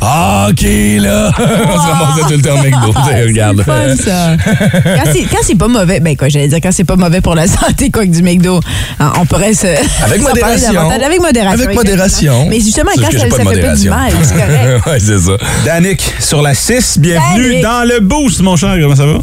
[0.00, 0.62] Ah, ok,
[1.00, 1.32] là.
[1.38, 2.92] On se ramassait tout le temps au McDo.
[3.04, 3.62] Tu sais, regarde.
[3.62, 4.36] Fun, ça.
[4.44, 7.90] Quand c'est- pas mauvais, ben quoi, j'allais dire, quand c'est pas mauvais pour la santé,
[7.90, 8.60] quoi que du McDo,
[9.00, 9.66] hein, on pourrait se.
[10.04, 10.72] Avec modération.
[10.72, 11.02] davantage.
[11.02, 11.64] Avec modération.
[11.64, 12.46] Avec modération.
[12.48, 13.90] Mais justement, quand ça, ça fait pas du modération.
[13.90, 14.86] mal, c'est correct.
[14.86, 15.32] ouais, c'est ça.
[15.64, 18.76] Danick, sur la 6, bienvenue dans le boost, mon cher.
[18.80, 19.18] Comment ça va?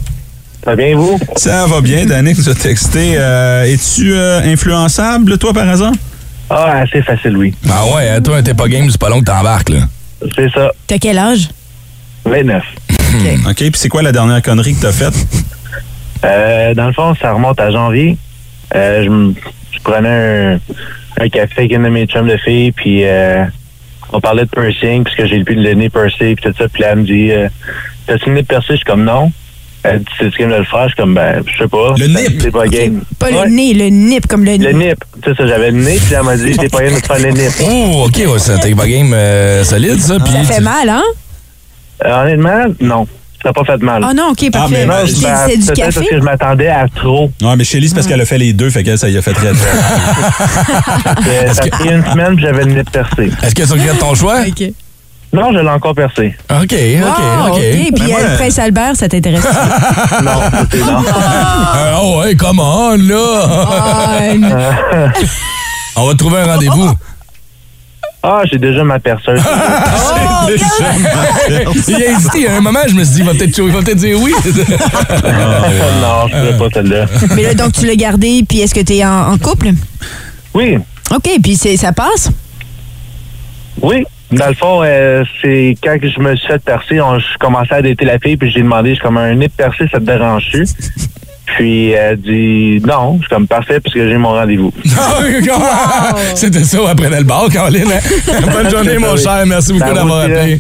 [0.64, 1.20] Ça va bien, vous?
[1.38, 3.14] Ça va bien, Danick nous a texté.
[3.18, 5.94] Euh, Es-tu euh, influençable, toi, par hasard?
[6.50, 7.54] Ah, assez facile, oui.
[7.70, 9.80] Ah ouais, hein, toi, t'es pas game, c'est pas long que t'embarques, là.
[10.36, 10.72] C'est ça.
[10.86, 11.50] T'as quel âge?
[12.26, 12.64] 29.
[13.48, 15.16] OK, puis c'est quoi la dernière connerie que t'as faite?
[16.24, 18.18] Euh, dans le fond, ça remonte à janvier.
[18.76, 19.34] Euh,
[19.74, 20.60] je, prenais
[21.18, 23.44] un, un café avec une de mes chums de filles, puis euh,
[24.14, 26.68] on parlait de piercing, puisque j'ai le le nez percé, puis tout ça.
[26.70, 27.50] Puis là, elle me dit, euh,
[28.14, 28.68] t'as-tu le nez percé?
[28.72, 29.32] Je suis comme, non.
[29.84, 30.84] Elle dit, c'est-tu game de le faire?
[30.84, 31.94] Je suis comme, ben, je sais pas.
[31.98, 32.40] Le nip?
[32.42, 33.02] C'est pas game.
[33.18, 33.46] Pas Ouais.
[33.46, 34.90] le nez, le nip comme le Le nez.
[34.90, 35.04] nip.
[35.24, 37.08] Tu sais, ça, j'avais le nez, puis elle m'a dit, t'es pas game de te
[37.08, 37.52] faire le nip.
[37.64, 40.20] Oh, OK, ouais, t'es pas game euh, solide, ça.
[40.20, 41.02] Puis Ça fait tu- mal, hein?
[42.06, 43.08] Euh, honnêtement, non.
[43.42, 44.06] Ça n'a pas fait mal.
[44.08, 44.72] Ah non, OK, parfait.
[44.72, 45.82] mais Non, C'est ben, c'est du café?
[45.96, 47.32] parce que je m'attendais à trop.
[47.42, 49.22] Ouais, mais Shelly, c'est parce qu'elle a fait les deux, fait qu'elle, ça y a
[49.24, 49.68] fait très, très.
[51.28, 53.32] Euh, Ça que- fait une semaine, puis j'avais le nez percé.
[53.42, 54.42] Est-ce que tu regrettes ton choix?
[54.48, 54.64] OK.
[55.34, 56.36] Non, je l'ai encore percé.
[56.50, 56.76] OK, OK,
[57.06, 57.60] Ah, OK.
[57.96, 59.44] Puis euh, le prince Albert, ça t'intéresse?
[60.24, 61.04] Non, c'est non.
[61.10, 64.30] Ah oh, ouais, come on, là!
[65.96, 66.92] On va trouver un rendez-vous.
[68.24, 69.42] Ah, j'ai déjà ma perceuse.
[69.44, 70.50] Oh,
[71.88, 72.48] Il a hésité.
[72.48, 74.32] À un moment, je me suis dit, il va peut-être il va peut-être dire oui.
[74.44, 77.06] non, je ne pas celle-là.
[77.36, 79.72] Mais là, donc, tu l'as gardé, puis est-ce que tu es en, en couple?
[80.54, 80.78] Oui,
[81.16, 82.30] OK, puis c'est- ça passe?
[83.82, 84.04] oui.
[84.32, 87.74] Dans le fond, euh, c'est quand que je me suis fait percer, on, je commençais
[87.76, 90.06] à dater la fille, puis j'ai demandé, je suis comme un nez percé, ça te
[90.06, 90.66] dérange-tu?
[91.58, 94.72] Puis elle dit non, je suis comme parfait puisque j'ai mon rendez-vous.
[96.36, 97.92] C'était ça après le bar, Caroline.
[97.92, 98.34] hein?
[98.54, 99.44] Bonne journée, mon cher.
[99.46, 100.60] Merci beaucoup d'avoir vous, appelé.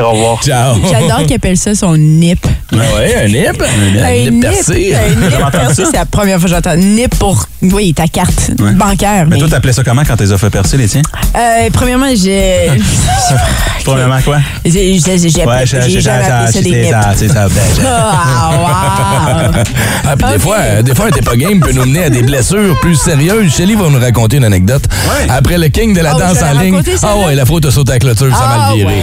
[0.00, 0.42] Au revoir.
[0.42, 0.76] Ciao.
[0.90, 2.44] J'adore qu'il appelle ça son nip.
[2.72, 3.62] Ah ouais, un nip.
[3.62, 4.94] Un Un nip percé.
[4.94, 6.76] Un nip percé, c'est la première fois que j'entends.
[6.76, 8.72] Nip pour, oui, ta carte Ouais.
[8.72, 9.24] bancaire.
[9.26, 11.02] Mais Mais, toi, t'appelais ça comment quand t'es fait percer, les tiens?
[11.36, 12.70] euh, premièrement, j'ai.
[13.84, 14.38] Premièrement, quoi?
[14.64, 16.94] j'ai j'ai- j'ai- j'ai Ouais, j'ai jamais appelé ça des nips.
[17.16, 17.46] c'est ça.
[17.84, 19.62] Ah, wow!
[20.08, 22.10] Ah, puis des fois, euh, des fois, un t'es pas game peut nous mener à
[22.10, 23.52] des blessures plus sérieuses.
[23.52, 24.84] Shelly va nous raconter une anecdote.
[25.08, 25.26] Ouais.
[25.28, 26.80] Après le king de la Ah, danse en ligne.
[27.02, 29.02] Ah ouais, la faute a sauté à la clôture, ça a Ah, mal viré.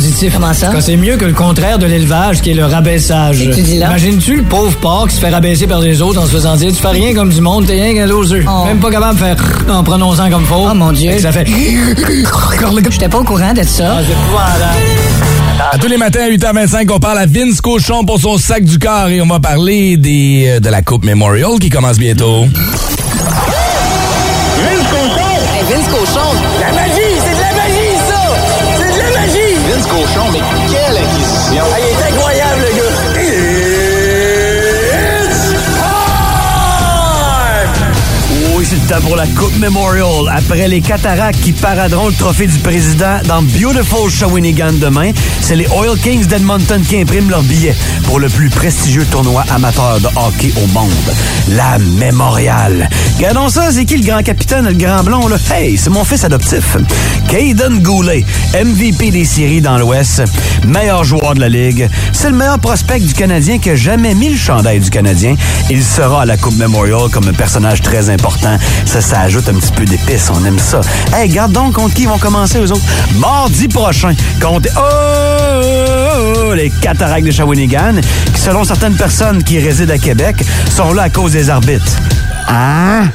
[0.00, 0.32] positif.
[0.34, 0.68] Comment ça?
[0.72, 3.42] Quand c'est mieux que le contraire de l'élevage, qui est le rabaissage.
[3.42, 3.88] Et tu dis là?
[3.88, 6.72] Imagines-tu le pauvre porc qui se fait rabaisser par les autres en se faisant dire
[6.72, 8.44] tu fais rien comme du monde, t'es rien qu'un loser.
[8.48, 8.64] Oh.
[8.64, 9.36] Même pas capable de faire
[9.68, 10.66] en prononçant comme faux.
[10.70, 11.18] Oh, mon Dieu.
[11.18, 11.46] Ça fait.
[12.90, 13.98] J'étais pas au courant de ça.
[13.98, 15.70] Ah.
[15.72, 18.78] À tous les matins à 8h25, on parle à Vince Cochon pour son sac du
[18.78, 22.46] corps et on va parler des, euh, de la Coupe Memorial qui commence bientôt.
[39.60, 40.26] Memorial.
[40.30, 45.12] Après les cataractes qui paraderont le trophée du président dans Beautiful Shawinigan demain,
[45.50, 47.74] c'est les Oil Kings d'Edmonton qui impriment leurs billets
[48.04, 50.92] pour le plus prestigieux tournoi amateur de hockey au monde,
[51.48, 52.88] la Memorial.
[53.16, 55.38] Regardons ça, c'est qui le grand capitaine, le grand blond, là?
[55.52, 56.76] Hey, c'est mon fils adoptif.
[57.28, 58.24] Caden Goulet,
[58.54, 60.22] MVP des séries dans l'Ouest,
[60.68, 61.90] meilleur joueur de la Ligue.
[62.12, 65.34] C'est le meilleur prospect du Canadien qui a jamais mis le chandail du Canadien.
[65.68, 68.56] Il sera à la Coupe Memorial comme un personnage très important.
[68.86, 70.30] Ça, ça ajoute un petit peu d'épices.
[70.32, 70.80] On aime ça.
[71.12, 72.86] Hey, garde donc contre qui ils vont commencer, eux autres?
[73.16, 74.68] Mardi prochain, contre...
[74.76, 78.00] Oh, oh, les cataractes de Shawinigan,
[78.34, 80.36] qui, selon certaines personnes qui résident à Québec,
[80.74, 81.96] sont là à cause des arbitres.
[82.48, 83.08] Hein?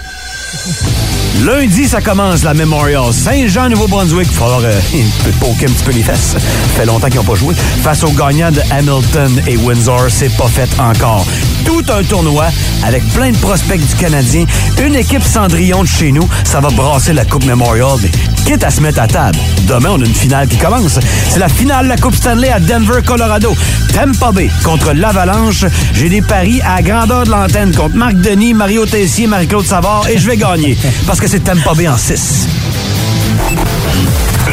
[1.44, 3.14] Lundi, ça commence la Memorial.
[3.14, 4.28] Saint-Jean, Nouveau-Brunswick.
[4.32, 6.34] Il va falloir un petit peu les fesses.
[6.34, 7.54] Ça fait longtemps qu'ils n'ont pas joué.
[7.84, 11.26] Face aux gagnants de Hamilton et Windsor, c'est pas fait encore.
[11.66, 12.46] Tout un tournoi
[12.84, 14.46] avec plein de prospects du Canadien.
[14.84, 17.98] Une équipe Cendrillon de chez nous, ça va brasser la Coupe Memorial.
[18.02, 18.12] Mais
[18.46, 19.38] quitte à se mettre à table,
[19.68, 21.00] demain, on a une finale qui commence.
[21.30, 23.56] C'est la finale de la Coupe Stanley à Denver, Colorado.
[23.94, 25.66] Tampa Bay contre l'Avalanche.
[25.94, 30.18] J'ai des paris à grandeur de l'antenne contre Marc Denis, Mario Tessier, Marie-Claude Savard et
[30.18, 32.48] je vais gagner parce que c'est Tampa Bay en 6.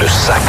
[0.02, 0.42] Le sac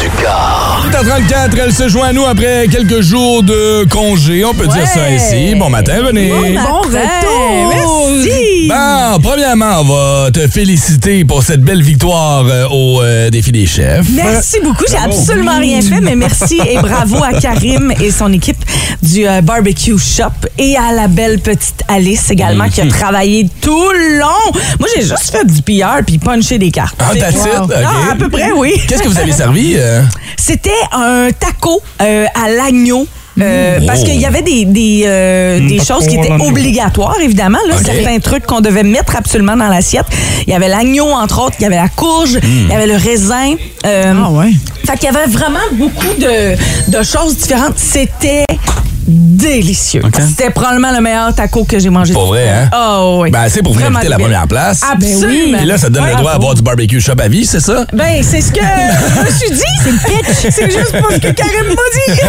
[0.00, 0.86] du car.
[0.92, 4.44] 8h34, elle se joint à nous après quelques jours de congé.
[4.44, 5.56] On peut dire ça ainsi.
[5.56, 6.30] Bon matin, René.
[6.30, 7.72] Bon retour!
[7.74, 8.68] Merci!
[8.68, 13.66] Bon, premièrement, on va te féliciter pour cette belle victoire euh, au euh, défi des
[13.66, 14.06] chefs.
[14.14, 14.84] Merci beaucoup.
[14.88, 18.64] J'ai absolument rien fait, mais merci et bravo à Karim et son équipe
[19.02, 23.90] du euh, Barbecue Shop et à la belle petite Alice également qui a travaillé tout
[23.90, 24.52] le long.
[24.78, 26.96] Moi, j'ai juste fait du PR puis punché des cartes.
[27.00, 27.24] Ah, it?
[27.34, 27.68] Wow.
[27.84, 28.80] Ah, à peu près, oui.
[28.92, 29.74] Qu'est-ce que vous avez servi?
[29.76, 30.02] euh?
[30.36, 33.06] C'était un taco euh, à l'agneau.
[33.40, 33.86] euh, Mm.
[33.86, 37.58] Parce qu'il y avait des, des, euh, des taco choses qui étaient obligatoires, évidemment.
[37.66, 37.76] Là.
[37.82, 40.04] Certains trucs qu'on devait mettre absolument dans l'assiette.
[40.46, 41.56] Il y avait l'agneau, entre autres.
[41.58, 42.36] Il y avait la courge.
[42.36, 42.40] Mm.
[42.44, 43.54] Il y avait le raisin.
[43.86, 44.50] euh, Ah ouais.
[44.86, 47.78] Fait qu'il y avait vraiment beaucoup de, de choses différentes.
[47.78, 48.44] C'était
[49.04, 50.00] délicieux.
[50.28, 52.12] C'était probablement le meilleur taco que j'ai mangé.
[52.14, 52.70] Pour vrai, hein?
[52.72, 53.30] Oh oui.
[53.32, 54.80] Ben, c'est pour vous Vraiment inviter à la première place.
[54.92, 55.58] Absolument.
[55.58, 57.84] Et là, ça donne le droit d'avoir du barbecue shop à vie, c'est ça?
[57.92, 59.62] Ben, c'est ce que je me suis dit.
[59.82, 60.54] C'est le pitch.
[60.54, 62.20] C'est juste pas ce que Karim m'a dit.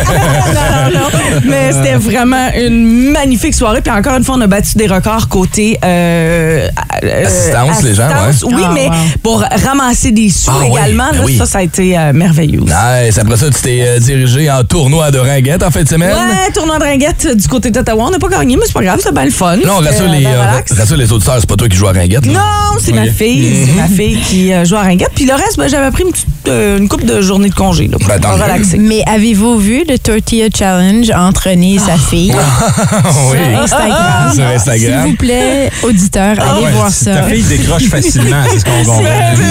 [0.47, 1.41] non, non, non.
[1.45, 3.81] Mais c'était vraiment une magnifique soirée.
[3.81, 6.67] Puis encore une fois, on a battu des records côté euh,
[7.03, 8.33] euh, Assistance, les gens, ouais.
[8.45, 8.93] Oui, Ah, mais wow.
[9.21, 11.37] pour ramasser des sous Ah oui, également, ben là, oui.
[11.37, 12.42] ça, ça a été euh, merveilleux.
[12.47, 13.17] Nice.
[13.17, 16.11] Après ça, tu t'es euh, dirigé en tournoi de ringuette en fin de semaine.
[16.13, 18.05] Ouais, tournoi de ringuette du côté d'Ottawa.
[18.07, 19.57] On n'a pas gagné, mais c'est pas grave, c'était bien le fun.
[19.57, 20.71] Non, rassure euh, les, ben euh, relax.
[20.73, 22.25] rassure les auditeurs, c'est pas toi qui joues à ringuette.
[22.25, 22.33] là.
[22.33, 23.65] Non, c'est ma fille.
[23.67, 25.11] C'est ma fille qui euh, joue à ringuette.
[25.15, 27.87] Puis le reste, ben, j'avais pris une, petite, euh, une coupe de journée de congé
[27.87, 28.77] là, pour Ben, relaxer.
[28.77, 32.33] Mais avez-vous vu le Tortilla Challenge entre René et sa fille?
[33.31, 33.37] oui.
[33.37, 34.33] Sur Instagram.
[34.33, 35.01] Sur Instagram.
[35.03, 37.23] S'il vous plaît, auditeurs, Ah allez Ouais, voir Ta ça.
[37.23, 39.03] fille décroche facilement, c'est ce qu'on comprend.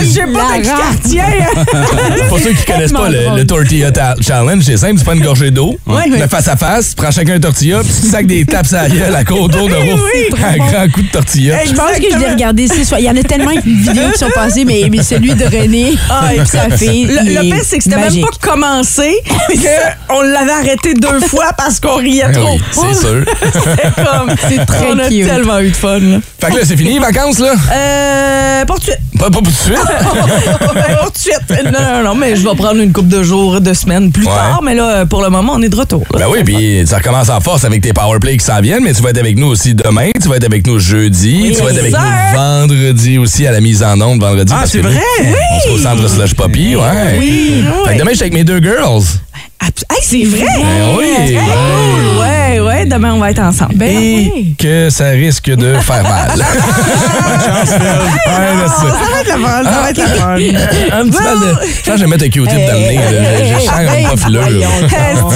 [0.02, 1.22] Je sais pas quartier.
[2.28, 5.50] Pour ceux qui connaissent pas le, Tortilla Ta- Challenge, c'est simple, tu prends une gorgée
[5.50, 6.26] d'eau, Ouais.
[6.28, 8.88] face à face, tu prends chacun un tortilla, puis tu sacs des tapes à la
[8.88, 10.00] gueule à côte d'eau de roue,
[10.44, 11.58] un grand coup de tortilla.
[11.66, 12.66] Je pense que je l'ai regardé.
[12.98, 15.92] Il y en a tellement de vidéos qui sont passées, mais, mais celui de René
[16.10, 17.06] Ah, et sa fille.
[17.06, 19.12] Le, pire, c'est que c'était même pas commencé,
[20.08, 22.54] qu'on l'avait arrêté deux fois parce qu'on riait trop.
[22.54, 22.60] oui,
[22.92, 23.24] c'est sûr.
[23.52, 25.26] C'est comme, C'est très on a cute.
[25.26, 26.00] tellement eu de fun.
[26.40, 27.52] Fait que là, c'est fini les vacances, là?
[27.72, 28.98] Euh, pas tout de suite.
[29.18, 29.74] Pas, pas tout de suite?
[29.76, 31.64] Pas tout de suite.
[31.72, 34.32] Non, non, non, mais je vais prendre une couple de jours, de semaines plus Ouais.
[34.32, 34.60] tard.
[34.62, 36.04] Mais là, pour le moment, on est de retour.
[36.12, 36.20] là.
[36.20, 39.02] Ben oui, puis ça recommence en force avec tes powerplays qui s'en viennent, mais tu
[39.02, 41.70] vas être avec nous aussi demain, tu vas être avec nous jeudi, Oui, tu vas
[41.70, 44.52] être avec nous vendredi aussi à la mise en onde vendredi.
[44.54, 45.00] Ah, parce c'est nous, vrai?
[45.20, 46.82] On sera au centre Slush Poppy, ouais.
[47.18, 47.94] Oui, Fait oui.
[47.94, 49.02] que demain, je suis avec mes deux girls.
[49.60, 50.46] Ah, Hey, c'est vrai!
[50.58, 51.36] Ben oui.
[52.92, 53.74] Demain, on va être ensemble.
[53.76, 54.54] Ben Et oui.
[54.58, 56.30] que ça risque de faire mal.
[56.38, 56.44] ouais,
[57.64, 57.78] c'est ça.
[57.78, 60.34] Ça va être le fun, ça va être le fun.
[60.98, 61.46] Un petit mal de.
[61.46, 62.96] Je pense que je vais mettre un Q-tip dans le nez.
[62.96, 63.02] là.
[63.38, 64.40] Je- Je sens hey, pas fileux.
[64.40, 64.66] là.
[64.78, 64.90] Si tu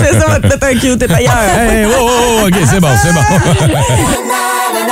[0.04, 1.32] fais ça, on va te mettre un cute ailleurs.
[1.58, 2.06] Hey, wow, wow,
[2.40, 3.20] wow, OK, c'est bon, c'est bon.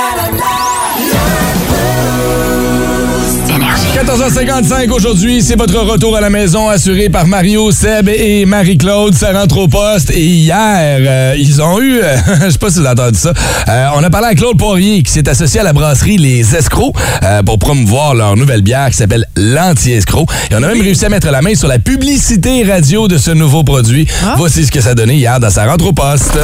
[3.95, 9.15] 14h55 aujourd'hui, c'est votre retour à la maison assuré par Mario, Seb et Marie-Claude.
[9.15, 10.11] Ça rentre au poste.
[10.11, 13.31] Et hier, euh, ils ont eu, euh, je sais pas si vous avez entendu ça,
[13.69, 16.93] euh, on a parlé à Claude Poirier qui s'est associé à la brasserie Les Escrocs
[17.23, 20.25] euh, pour promouvoir leur nouvelle bière qui s'appelle l'Anti-Escroc.
[20.51, 23.31] Et on a même réussi à mettre la main sur la publicité radio de ce
[23.31, 24.05] nouveau produit.
[24.35, 26.37] Voici ce que ça donnait hier dans sa rentre au poste.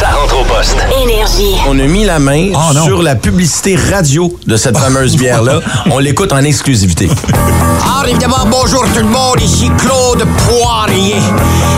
[0.00, 0.76] Ça rentre au poste.
[1.04, 1.54] Énergie.
[1.68, 5.60] On a mis la main Oh sur la publicité radio de cette fameuse bière-là.
[5.92, 6.63] On l'écoute en exclusivité.
[6.66, 11.16] Alors, évidemment, bonjour tout le monde, ici Claude Poirier.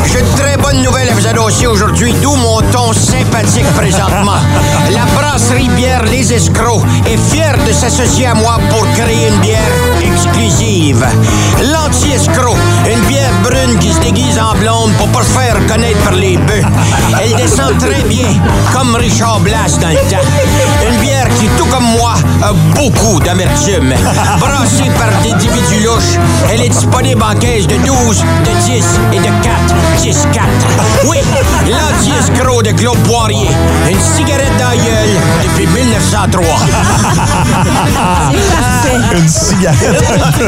[0.04, 4.38] J'ai une très bonne nouvelle à vous annoncer aujourd'hui, d'où mon ton sympathique présentement.
[4.92, 9.72] La brasserie bière Les Escrocs est fière de s'associer à moi pour créer une bière
[10.00, 11.04] exclusive.
[11.72, 12.56] L'anti-escroc,
[12.88, 16.36] une bière brune qui se déguise en blonde pour pas se faire connaître par les
[16.36, 16.62] bœufs.
[17.20, 18.28] Elle descend très bien,
[18.72, 20.22] comme Richard Blas dans le temps.
[20.88, 23.92] Une bière qui, tout comme moi, a beaucoup d'amertume.
[24.38, 25.45] Brassée par des individus louches, elle
[26.66, 29.32] est disponible en caisse de 12, de 10 et de 4.
[30.02, 30.44] 10, 4.
[31.06, 31.18] Oui,
[31.68, 33.48] l'anti-escroc de Claude Poirier.
[33.88, 35.16] Une cigarette dans la gueule
[35.56, 35.66] depuis
[36.16, 36.60] en trois.
[39.16, 40.04] Une cigarette.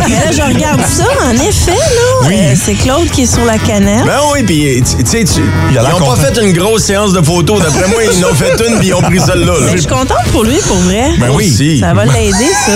[0.09, 2.27] Mais là, je regarde ça, en effet, là.
[2.29, 2.35] Oui.
[2.39, 4.05] euh, c'est Claude qui est sur la canette.
[4.05, 5.41] Ben oui, puis tu sais, tu-
[5.71, 7.61] Il a ils l'air ont pas fait une grosse séance de photos.
[7.62, 9.53] D'après moi, ils en ont fait une puis ils ont pris celle-là.
[9.66, 11.11] Mais je suis contente pour lui, pour vrai.
[11.19, 11.79] Ben oui.
[11.81, 12.73] Ça va l'aider, ça.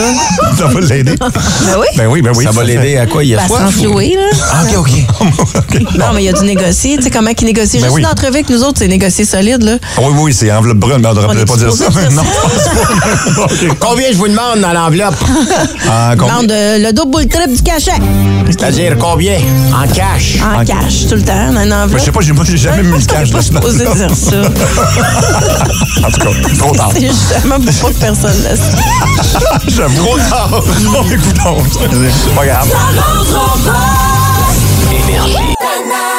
[0.59, 1.15] Ça va l'aider.
[1.19, 1.31] Ben
[1.79, 1.87] oui.
[1.97, 2.45] Ben oui, ben oui.
[2.45, 3.23] Ça va l'aider à quoi?
[3.33, 3.61] Il y a Ben, soif?
[3.63, 4.39] sans flouer, là.
[4.53, 4.89] Ah, OK,
[5.71, 5.89] OK.
[5.99, 6.97] Non, mais il a dû négocier.
[6.99, 7.79] Tu sais comment il négocie?
[7.79, 8.01] Ben Juste oui.
[8.03, 9.77] une entrevue avec nous autres, c'est négocier solide, là.
[9.99, 11.89] Oui, oui, c'est enveloppe brune, mais on devrait peut-être est pas dire ça.
[11.89, 12.23] dire Non.
[12.23, 13.67] ça?
[13.81, 15.15] Combien je vous demande dans l'enveloppe?
[15.91, 17.91] Ah, Demande euh, le double ou le triple du cachet.
[18.47, 19.37] C'est-à-dire combien?
[19.75, 20.37] En cash.
[20.41, 21.99] En cash, tout le temps, dans une Ben, enveloppe.
[22.01, 23.61] je sais pas, j'ai moi, j'ai jamais mis le cash pas là-dedans.
[23.61, 24.37] supposé dire ça.
[26.07, 26.91] En tout cas, trop tard.
[26.95, 29.43] C'est justement pour pas que personne le sache.
[29.69, 30.05] J'avoue.
[30.05, 30.63] Trop tard.
[31.13, 31.63] Écoutons.
[31.73, 32.69] C'est pas grave.
[34.91, 36.12] Énergie.